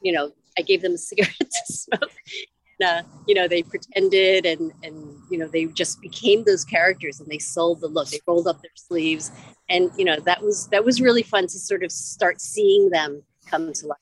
you 0.00 0.12
know, 0.12 0.32
I 0.58 0.62
gave 0.62 0.80
them 0.80 0.92
a 0.92 0.98
cigarette 0.98 1.34
to 1.38 1.72
smoke 1.72 2.12
uh, 2.84 3.02
you 3.26 3.34
know 3.34 3.48
they 3.48 3.62
pretended 3.62 4.46
and 4.46 4.72
and 4.82 5.16
you 5.30 5.38
know 5.38 5.48
they 5.48 5.66
just 5.66 6.00
became 6.00 6.44
those 6.44 6.64
characters 6.64 7.20
and 7.20 7.28
they 7.28 7.38
sold 7.38 7.80
the 7.80 7.88
look 7.88 8.08
they 8.08 8.20
rolled 8.26 8.46
up 8.46 8.60
their 8.62 8.70
sleeves 8.74 9.30
and 9.68 9.90
you 9.96 10.04
know 10.04 10.18
that 10.20 10.42
was 10.42 10.68
that 10.68 10.84
was 10.84 11.00
really 11.00 11.22
fun 11.22 11.44
to 11.44 11.58
sort 11.58 11.82
of 11.82 11.90
start 11.90 12.40
seeing 12.40 12.90
them 12.90 13.22
come 13.46 13.72
to 13.72 13.86
life 13.86 13.98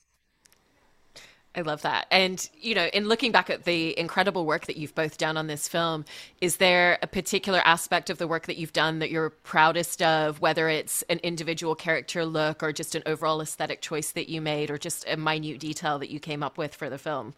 I 1.57 1.61
love 1.61 1.83
that. 1.83 2.07
And, 2.11 2.49
you 2.53 2.75
know, 2.75 2.87
in 2.87 3.07
looking 3.07 3.31
back 3.31 3.49
at 3.49 3.63
the 3.63 3.97
incredible 3.97 4.45
work 4.45 4.65
that 4.65 4.75
you've 4.75 4.93
both 4.93 5.17
done 5.17 5.37
on 5.37 5.47
this 5.47 5.69
film, 5.69 6.03
is 6.41 6.57
there 6.57 6.99
a 7.01 7.07
particular 7.07 7.61
aspect 7.63 8.09
of 8.09 8.17
the 8.17 8.27
work 8.27 8.45
that 8.47 8.57
you've 8.57 8.73
done 8.73 8.99
that 8.99 9.09
you're 9.09 9.29
proudest 9.29 10.01
of, 10.01 10.41
whether 10.41 10.67
it's 10.67 11.01
an 11.03 11.19
individual 11.19 11.73
character 11.73 12.25
look 12.25 12.61
or 12.61 12.73
just 12.73 12.93
an 12.93 13.03
overall 13.05 13.39
aesthetic 13.39 13.81
choice 13.81 14.11
that 14.11 14.27
you 14.27 14.41
made 14.41 14.69
or 14.69 14.77
just 14.77 15.05
a 15.07 15.15
minute 15.15 15.59
detail 15.59 15.97
that 15.99 16.09
you 16.09 16.19
came 16.19 16.43
up 16.43 16.57
with 16.57 16.75
for 16.75 16.89
the 16.89 16.97
film? 16.97 17.33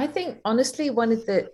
I 0.00 0.06
think 0.06 0.38
honestly, 0.46 0.88
one 0.88 1.12
of 1.12 1.26
the 1.26 1.50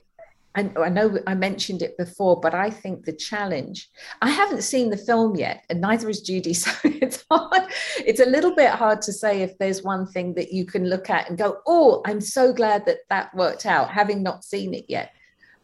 I, 0.54 0.88
know 0.88 1.18
I 1.26 1.34
mentioned 1.34 1.82
it 1.82 1.98
before, 1.98 2.40
but 2.40 2.54
I 2.54 2.70
think 2.70 3.04
the 3.04 3.12
challenge. 3.12 3.90
I 4.22 4.30
haven't 4.30 4.62
seen 4.62 4.88
the 4.88 4.96
film 4.96 5.34
yet, 5.34 5.64
and 5.68 5.80
neither 5.80 6.06
has 6.06 6.20
Judy, 6.20 6.54
so 6.62 6.70
it's 6.84 7.24
hard. 7.28 7.64
It's 7.98 8.20
a 8.20 8.30
little 8.34 8.54
bit 8.54 8.70
hard 8.70 9.02
to 9.02 9.12
say 9.12 9.42
if 9.42 9.58
there's 9.58 9.82
one 9.82 10.06
thing 10.06 10.32
that 10.34 10.52
you 10.52 10.64
can 10.64 10.88
look 10.88 11.10
at 11.10 11.28
and 11.28 11.36
go, 11.36 11.58
"Oh, 11.66 12.02
I'm 12.06 12.20
so 12.20 12.52
glad 12.52 12.86
that 12.86 12.98
that 13.10 13.34
worked 13.34 13.66
out," 13.66 13.90
having 13.90 14.22
not 14.22 14.44
seen 14.44 14.74
it 14.74 14.84
yet. 14.88 15.10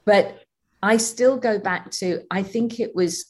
But 0.04 0.42
I 0.82 0.96
still 0.96 1.38
go 1.38 1.60
back 1.60 1.92
to. 1.92 2.22
I 2.32 2.42
think 2.42 2.80
it 2.80 2.96
was, 2.96 3.26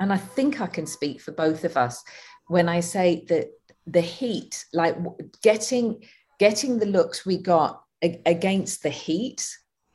and 0.00 0.10
I 0.10 0.16
think 0.16 0.62
I 0.62 0.68
can 0.68 0.86
speak 0.86 1.20
for 1.20 1.32
both 1.32 1.64
of 1.64 1.76
us 1.76 2.02
when 2.46 2.70
I 2.70 2.80
say 2.80 3.26
that 3.28 3.50
the 3.86 4.00
heat, 4.00 4.64
like 4.72 4.96
getting 5.42 6.02
getting 6.40 6.78
the 6.78 6.86
looks 6.86 7.26
we 7.26 7.36
got 7.36 7.83
against 8.02 8.82
the 8.82 8.90
heat 8.90 9.46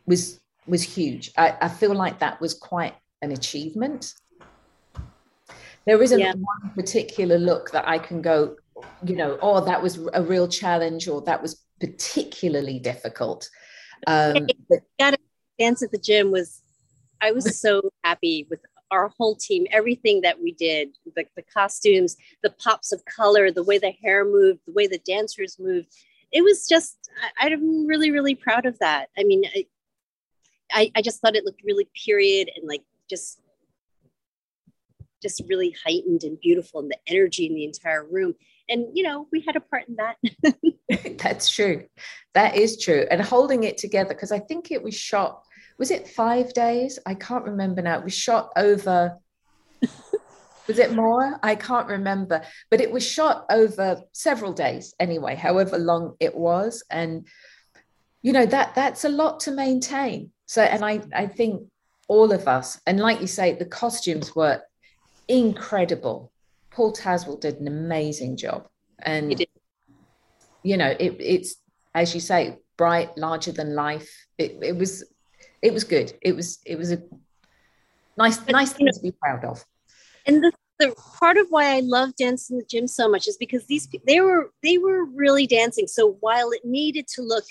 was 0.05 0.39
was 0.67 0.83
huge. 0.83 1.31
I, 1.37 1.55
I, 1.61 1.67
feel 1.67 1.95
like 1.95 2.19
that 2.19 2.39
was 2.39 2.53
quite 2.53 2.95
an 3.21 3.31
achievement. 3.31 4.13
There 5.85 6.01
isn't 6.01 6.19
yeah. 6.19 6.33
one 6.33 6.71
particular 6.75 7.39
look 7.39 7.71
that 7.71 7.87
I 7.87 7.97
can 7.97 8.21
go, 8.21 8.55
you 9.03 9.15
know, 9.15 9.39
oh, 9.41 9.65
that 9.65 9.81
was 9.81 9.99
a 10.13 10.21
real 10.21 10.47
challenge 10.47 11.07
or 11.07 11.21
that 11.21 11.41
was 11.41 11.63
particularly 11.79 12.79
difficult. 12.79 13.49
Um, 14.05 14.47
but- 14.69 15.19
dance 15.57 15.83
at 15.83 15.91
the 15.91 15.97
gym 15.97 16.31
was, 16.31 16.61
I 17.21 17.31
was 17.31 17.59
so 17.61 17.81
happy 18.03 18.47
with 18.49 18.61
our 18.91 19.11
whole 19.17 19.35
team, 19.35 19.67
everything 19.71 20.21
that 20.21 20.41
we 20.41 20.51
did, 20.53 20.89
the, 21.15 21.25
the 21.35 21.43
costumes, 21.43 22.17
the 22.43 22.49
pops 22.51 22.91
of 22.91 23.03
color, 23.05 23.51
the 23.51 23.63
way 23.63 23.77
the 23.77 23.93
hair 24.03 24.25
moved, 24.25 24.61
the 24.65 24.73
way 24.73 24.87
the 24.87 25.01
dancers 25.05 25.57
moved. 25.59 25.93
It 26.31 26.43
was 26.43 26.67
just, 26.67 26.97
I, 27.39 27.47
I'm 27.47 27.87
really, 27.87 28.11
really 28.11 28.35
proud 28.35 28.65
of 28.65 28.77
that. 28.79 29.09
I 29.17 29.23
mean, 29.23 29.43
I, 29.45 29.65
I, 30.71 30.91
I 30.95 31.01
just 31.01 31.21
thought 31.21 31.35
it 31.35 31.45
looked 31.45 31.63
really 31.63 31.89
period 32.05 32.49
and 32.55 32.67
like 32.67 32.83
just 33.09 33.41
just 35.21 35.41
really 35.49 35.75
heightened 35.85 36.23
and 36.23 36.39
beautiful 36.39 36.79
and 36.79 36.89
the 36.89 36.97
energy 37.13 37.45
in 37.45 37.53
the 37.53 37.65
entire 37.65 38.05
room. 38.05 38.33
And 38.69 38.85
you 38.93 39.03
know 39.03 39.27
we 39.31 39.43
had 39.45 39.55
a 39.55 39.59
part 39.59 39.83
in 39.87 39.97
that. 39.97 41.17
That's 41.17 41.49
true. 41.49 41.85
That 42.35 42.55
is 42.55 42.79
true. 42.81 43.05
And 43.09 43.21
holding 43.21 43.63
it 43.63 43.77
together 43.77 44.09
because 44.09 44.31
i 44.31 44.39
think 44.39 44.71
it 44.71 44.81
was 44.81 44.95
shot 44.95 45.43
was 45.79 45.91
it 45.91 46.09
five 46.09 46.53
days? 46.53 46.99
I 47.05 47.13
can't 47.15 47.45
remember 47.45 47.81
now. 47.81 47.97
It 47.97 48.03
was 48.03 48.13
shot 48.13 48.51
over 48.57 49.17
was 50.69 50.79
it 50.79 50.93
more? 50.93 51.37
I 51.43 51.55
can't 51.55 51.87
remember. 51.87 52.43
But 52.69 52.79
it 52.79 52.91
was 52.91 53.05
shot 53.05 53.45
over 53.49 54.01
several 54.13 54.53
days 54.53 54.93
anyway 54.99 55.35
however 55.35 55.77
long 55.77 56.15
it 56.21 56.35
was. 56.35 56.83
And 56.89 57.27
you 58.21 58.31
know 58.31 58.45
that 58.45 58.75
that's 58.75 59.03
a 59.03 59.09
lot 59.09 59.41
to 59.41 59.51
maintain. 59.51 60.31
So 60.45 60.61
and 60.61 60.85
i 60.85 61.01
i 61.13 61.25
think 61.27 61.67
all 62.07 62.31
of 62.31 62.47
us 62.47 62.79
and 62.87 62.99
like 62.99 63.21
you 63.21 63.27
say 63.27 63.53
the 63.53 63.65
costumes 63.65 64.35
were 64.35 64.61
incredible. 65.27 66.31
Paul 66.71 66.93
tazewell 66.93 67.41
did 67.41 67.59
an 67.59 67.67
amazing 67.67 68.37
job. 68.37 68.67
And 69.01 69.43
you 70.63 70.77
know 70.77 70.93
it, 70.99 71.15
it's 71.19 71.55
as 71.95 72.13
you 72.13 72.21
say 72.21 72.57
bright 72.77 73.17
larger 73.17 73.51
than 73.51 73.73
life. 73.73 74.09
It, 74.37 74.57
it 74.61 74.75
was 74.77 75.03
it 75.61 75.73
was 75.73 75.83
good. 75.83 76.13
It 76.21 76.35
was 76.35 76.59
it 76.65 76.77
was 76.77 76.91
a 76.91 77.01
nice 78.17 78.39
nice 78.47 78.73
thing 78.73 78.87
to 78.87 78.99
be 79.01 79.11
proud 79.11 79.43
of. 79.45 79.65
and 80.25 80.43
the, 80.43 80.51
the 80.79 80.95
part 81.19 81.37
of 81.37 81.47
why 81.49 81.75
i 81.75 81.81
love 81.81 82.15
dancing 82.15 82.55
in 82.55 82.59
the 82.59 82.65
gym 82.65 82.87
so 82.87 83.09
much 83.09 83.27
is 83.27 83.37
because 83.37 83.65
these 83.65 83.87
they 84.07 84.21
were 84.21 84.51
they 84.63 84.77
were 84.77 85.05
really 85.05 85.45
dancing. 85.45 85.87
So 85.87 86.17
while 86.21 86.51
it 86.51 86.63
needed 86.63 87.07
to 87.15 87.21
look 87.21 87.45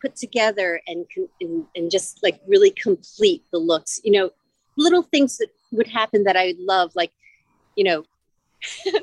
put 0.00 0.16
together 0.16 0.80
and, 0.86 1.06
and 1.40 1.66
and 1.74 1.90
just 1.90 2.20
like 2.22 2.40
really 2.46 2.70
complete 2.70 3.44
the 3.52 3.58
looks 3.58 4.00
you 4.02 4.12
know 4.12 4.30
little 4.76 5.02
things 5.02 5.36
that 5.38 5.48
would 5.72 5.86
happen 5.86 6.24
that 6.24 6.36
i 6.36 6.54
love 6.58 6.90
like 6.94 7.12
you 7.76 7.84
know 7.84 8.04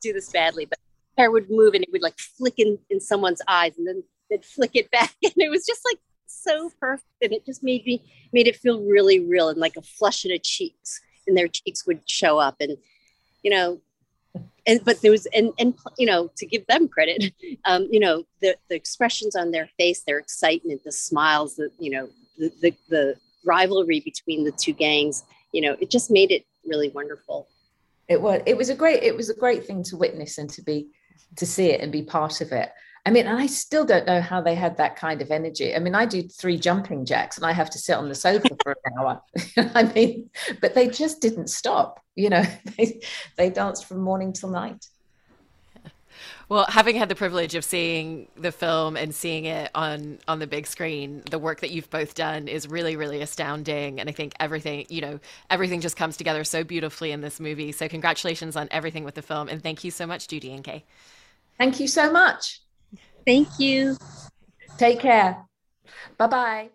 do 0.00 0.12
this 0.12 0.30
badly 0.30 0.64
but 0.64 0.78
hair 1.18 1.30
would 1.30 1.50
move 1.50 1.74
and 1.74 1.82
it 1.82 1.90
would 1.92 2.02
like 2.02 2.18
flick 2.18 2.54
in 2.58 2.78
in 2.90 3.00
someone's 3.00 3.42
eyes 3.48 3.76
and 3.76 3.86
then 3.86 4.02
they'd 4.30 4.44
flick 4.44 4.70
it 4.74 4.90
back 4.90 5.14
and 5.22 5.34
it 5.36 5.50
was 5.50 5.66
just 5.66 5.80
like 5.84 5.98
so 6.26 6.70
perfect 6.80 7.08
and 7.22 7.32
it 7.32 7.44
just 7.44 7.62
made 7.62 7.84
me 7.84 8.04
made 8.32 8.46
it 8.46 8.56
feel 8.56 8.80
really 8.82 9.20
real 9.20 9.48
and 9.48 9.58
like 9.58 9.76
a 9.76 9.82
flush 9.82 10.24
in 10.24 10.30
the 10.30 10.38
cheeks 10.38 11.00
and 11.26 11.36
their 11.36 11.48
cheeks 11.48 11.86
would 11.86 12.00
show 12.06 12.38
up 12.38 12.56
and 12.60 12.76
you 13.42 13.50
know 13.50 13.80
and 14.66 14.84
but 14.84 15.00
there 15.00 15.10
was 15.10 15.26
and 15.26 15.52
and 15.58 15.74
you 15.98 16.06
know 16.06 16.30
to 16.36 16.46
give 16.46 16.66
them 16.66 16.88
credit 16.88 17.32
um 17.64 17.86
you 17.90 18.00
know 18.00 18.24
the 18.40 18.56
the 18.68 18.76
expressions 18.76 19.36
on 19.36 19.50
their 19.50 19.68
face 19.78 20.02
their 20.02 20.18
excitement 20.18 20.82
the 20.84 20.92
smiles 20.92 21.56
the 21.56 21.70
you 21.78 21.90
know 21.90 22.08
the 22.38 22.50
the, 22.60 22.74
the 22.88 23.14
rivalry 23.44 24.00
between 24.00 24.44
the 24.44 24.52
two 24.52 24.72
gangs 24.72 25.24
you 25.52 25.60
know 25.60 25.76
it 25.80 25.90
just 25.90 26.10
made 26.10 26.30
it 26.30 26.44
really 26.66 26.88
wonderful. 26.90 27.48
It 28.08 28.20
was 28.20 28.42
it 28.46 28.56
was 28.56 28.68
a 28.68 28.74
great 28.74 29.02
it 29.02 29.16
was 29.16 29.30
a 29.30 29.34
great 29.34 29.66
thing 29.66 29.82
to 29.84 29.96
witness 29.96 30.38
and 30.38 30.50
to 30.50 30.62
be 30.62 30.88
to 31.36 31.46
see 31.46 31.70
it 31.70 31.80
and 31.80 31.90
be 31.90 32.02
part 32.02 32.40
of 32.40 32.52
it 32.52 32.70
I 33.06 33.10
mean, 33.10 33.28
and 33.28 33.38
I 33.38 33.46
still 33.46 33.84
don't 33.84 34.04
know 34.04 34.20
how 34.20 34.40
they 34.40 34.56
had 34.56 34.76
that 34.78 34.96
kind 34.96 35.22
of 35.22 35.30
energy. 35.30 35.76
I 35.76 35.78
mean, 35.78 35.94
I 35.94 36.06
do 36.06 36.22
three 36.22 36.58
jumping 36.58 37.04
jacks 37.04 37.36
and 37.36 37.46
I 37.46 37.52
have 37.52 37.70
to 37.70 37.78
sit 37.78 37.94
on 37.94 38.08
the 38.08 38.16
sofa 38.16 38.56
for 38.64 38.72
an 38.72 38.98
hour. 38.98 39.22
I 39.56 39.84
mean, 39.84 40.28
but 40.60 40.74
they 40.74 40.88
just 40.88 41.22
didn't 41.22 41.48
stop. 41.48 42.02
You 42.16 42.30
know, 42.30 42.42
they, 42.76 43.00
they 43.36 43.48
danced 43.48 43.86
from 43.86 44.00
morning 44.00 44.32
till 44.32 44.50
night. 44.50 44.88
Well, 46.48 46.66
having 46.68 46.96
had 46.96 47.08
the 47.08 47.14
privilege 47.14 47.54
of 47.54 47.64
seeing 47.64 48.28
the 48.36 48.50
film 48.50 48.96
and 48.96 49.14
seeing 49.14 49.44
it 49.44 49.70
on 49.74 50.18
on 50.26 50.38
the 50.38 50.46
big 50.46 50.66
screen, 50.66 51.22
the 51.30 51.38
work 51.38 51.60
that 51.60 51.70
you've 51.70 51.90
both 51.90 52.14
done 52.14 52.48
is 52.48 52.68
really 52.68 52.96
really 52.96 53.20
astounding 53.20 54.00
and 54.00 54.08
I 54.08 54.12
think 54.12 54.32
everything, 54.40 54.86
you 54.88 55.00
know, 55.00 55.20
everything 55.50 55.80
just 55.80 55.96
comes 55.96 56.16
together 56.16 56.44
so 56.44 56.62
beautifully 56.64 57.10
in 57.10 57.20
this 57.20 57.40
movie. 57.40 57.72
So 57.72 57.88
congratulations 57.88 58.56
on 58.56 58.68
everything 58.70 59.04
with 59.04 59.16
the 59.16 59.22
film 59.22 59.48
and 59.48 59.62
thank 59.62 59.84
you 59.84 59.90
so 59.90 60.06
much 60.06 60.28
Judy 60.28 60.52
and 60.52 60.62
Kay. 60.62 60.84
Thank 61.58 61.80
you 61.80 61.88
so 61.88 62.12
much. 62.12 62.60
Thank 63.26 63.48
you. 63.58 63.96
Take 64.78 65.00
care. 65.00 65.44
Bye 66.16 66.26
bye. 66.28 66.70